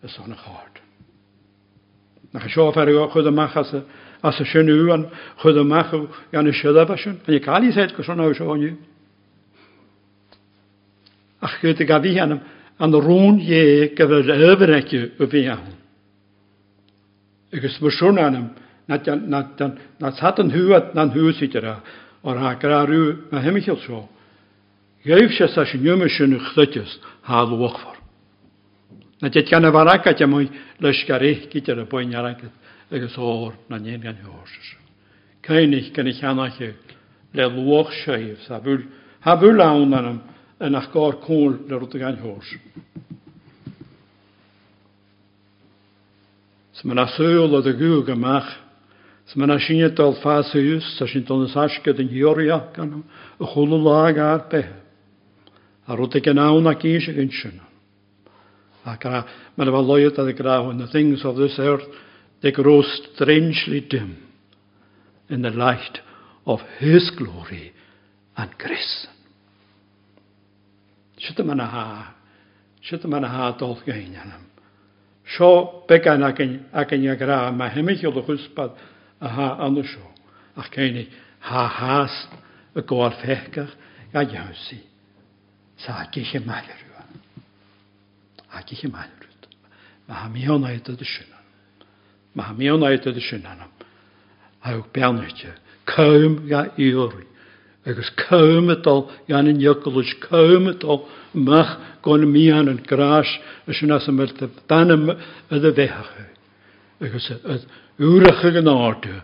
[0.00, 0.16] Het is
[2.50, 5.10] seo fer go chud amach as a sinú an
[5.42, 5.90] chud amach
[6.32, 7.20] gan i siadabh sin,
[7.72, 8.76] séid go.
[11.40, 12.40] ach gyda gafi hanam,
[12.78, 15.74] an rŵn ie gyfer yfyn egi y fi ahwn.
[17.56, 18.50] Ygys mae siwrn anam,
[18.88, 21.78] na tad yn hwyd na'n hwyd sydd yra,
[22.26, 24.04] o'r hagar ar yw, na hemichel sio.
[25.06, 26.96] Gwyf sy'n sa sy'n ywmys sy'n ychlydys,
[27.28, 28.02] ha lwch ffordd.
[29.22, 30.48] Na dyd gan y faragat am o'i
[30.84, 32.52] lysgarich gyda'r y boi'n aragat,
[32.92, 34.72] ygys o'r na nien gan hwrs.
[35.46, 36.74] Cainig gan eich anach yw,
[37.38, 38.82] le lwch sy'n yw, sa fwyl,
[39.24, 40.20] ha fwyl awn anam,
[40.60, 42.60] en nach gá cóil le rud a gaiinthir.
[46.72, 48.48] Sa man asúil a aú amach,
[49.26, 53.04] sa man a sinadal fáús sa sin donnas aca den hiorríach gan
[53.40, 54.72] a chola lá ar bethe,
[55.86, 57.66] a rud a gan nána í sé in sinna.
[58.86, 61.86] mar bh load a grahain the things of this earth
[62.40, 64.16] they grow strangely dim
[65.28, 65.98] in the light
[66.46, 67.72] of his glory
[68.36, 69.06] and grace.
[71.26, 72.14] Chitamanaha,
[72.82, 74.44] Chitamanaha tolkenjanam.
[75.24, 78.70] Sho peka naken akenyagra mahemichologuspad
[79.20, 80.06] aha anusho.
[80.56, 81.08] Ach keni
[81.40, 82.28] ha haast
[82.74, 83.68] a e goal fechker
[84.12, 84.78] ga jansi.
[85.76, 87.04] Sa kiche malerua.
[88.52, 89.46] A kiche malerut.
[90.08, 91.44] Mahamionaita de shunan.
[92.34, 93.70] Mahamionaita de shunanam.
[94.60, 94.92] Hij ook
[96.48, 96.70] ga
[97.86, 103.28] agus cummetal gan an jokulúis cummetal meach gon míían an grás
[103.66, 104.18] a sin as sem
[104.68, 105.10] danam
[105.50, 105.56] a
[107.00, 107.66] ik was agus
[107.98, 109.22] úracha gan ik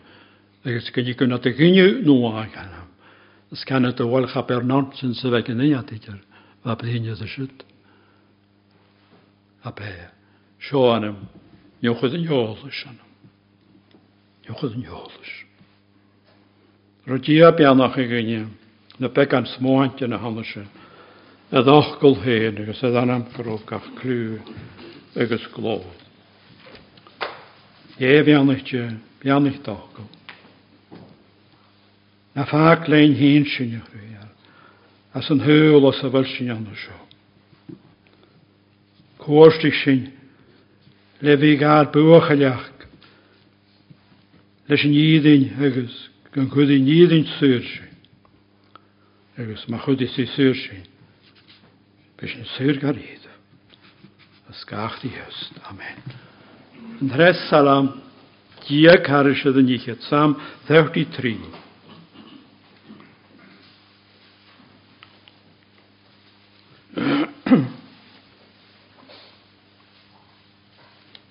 [0.64, 2.88] agus go dí gunna a wel nóá ganam.
[3.50, 6.20] Is cena a bhil chap ar ná sin sa bheith an a een.
[17.06, 18.46] Rodía bianach i gynnu,
[19.02, 20.68] na began smwant yn y hanes yn,
[21.50, 23.88] a dachgol héin agos a anam goróh gach
[25.18, 25.82] agos glod.
[27.98, 28.84] Ie bianach ti,
[29.18, 30.06] bianach dachgol.
[32.38, 34.30] Na fá lein hyn sy'n chuar,
[35.12, 37.00] as an thuúil os y fel sy'n anna seo.
[39.18, 40.06] Cóirstich sy'n,
[41.18, 42.70] le fi gael gar a leach
[44.70, 47.88] leis an iddyn agos gan chud i níadn suúrse
[49.36, 50.78] agus má chud is suúrse
[52.16, 53.26] bes an suúr gar héad
[54.48, 56.00] a scaachtaí heist amen.
[57.00, 57.92] An thres salam
[58.64, 60.36] dí carise a níchéad sam
[60.68, 61.36] 33.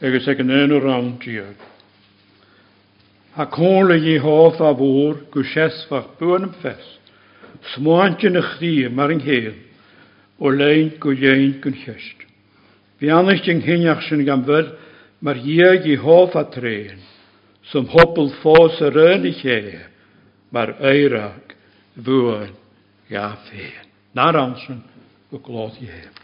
[0.01, 1.57] agus ag an éanú rám díag.
[3.41, 7.01] a cóla dhéáh a bhór go séasfach buanm fest,
[7.73, 9.57] smáinte na chrí mar an héal
[10.39, 12.19] ó lein go dhéin gon cheist.
[12.99, 14.45] Bhí anis an chineach gan
[15.21, 15.85] mar dhéag
[16.53, 16.99] treen,
[17.71, 18.89] som hoppel fás a
[20.51, 21.55] mar éireach
[21.97, 22.53] bhuain
[23.09, 23.85] ga féin.
[24.13, 24.83] Ná ansin
[25.81, 26.21] je.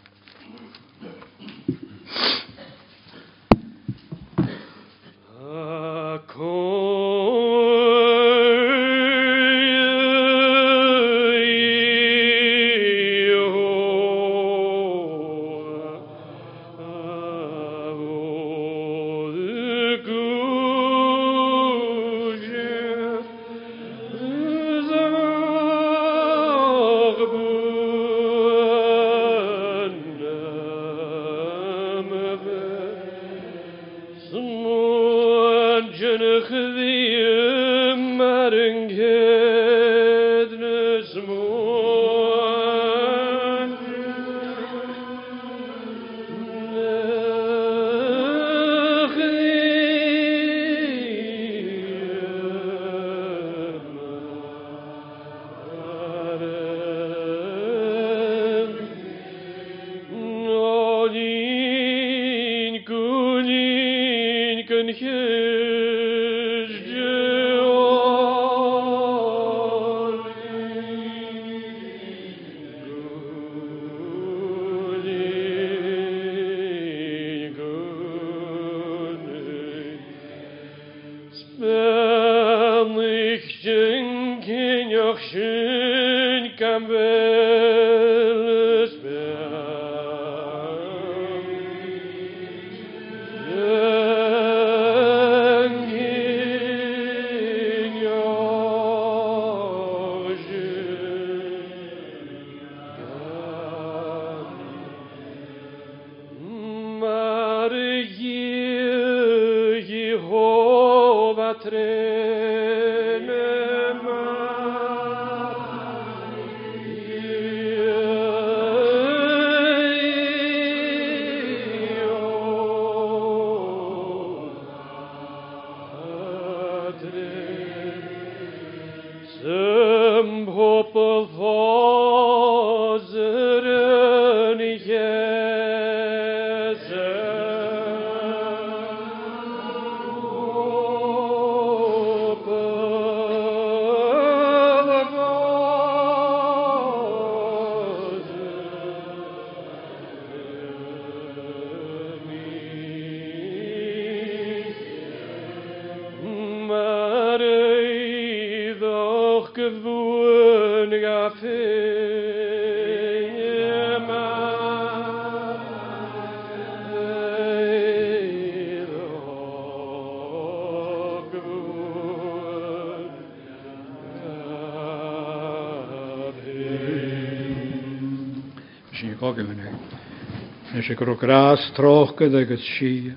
[180.88, 183.12] sé gur grás tróchad agus si.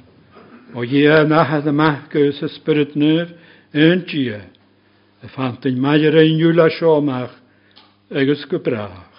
[0.74, 3.30] ó dhé nachad amachgus sa spirit nuh
[3.74, 4.24] undí
[5.22, 7.30] a fantain meidir ein le seomach
[8.10, 9.09] agus go brach.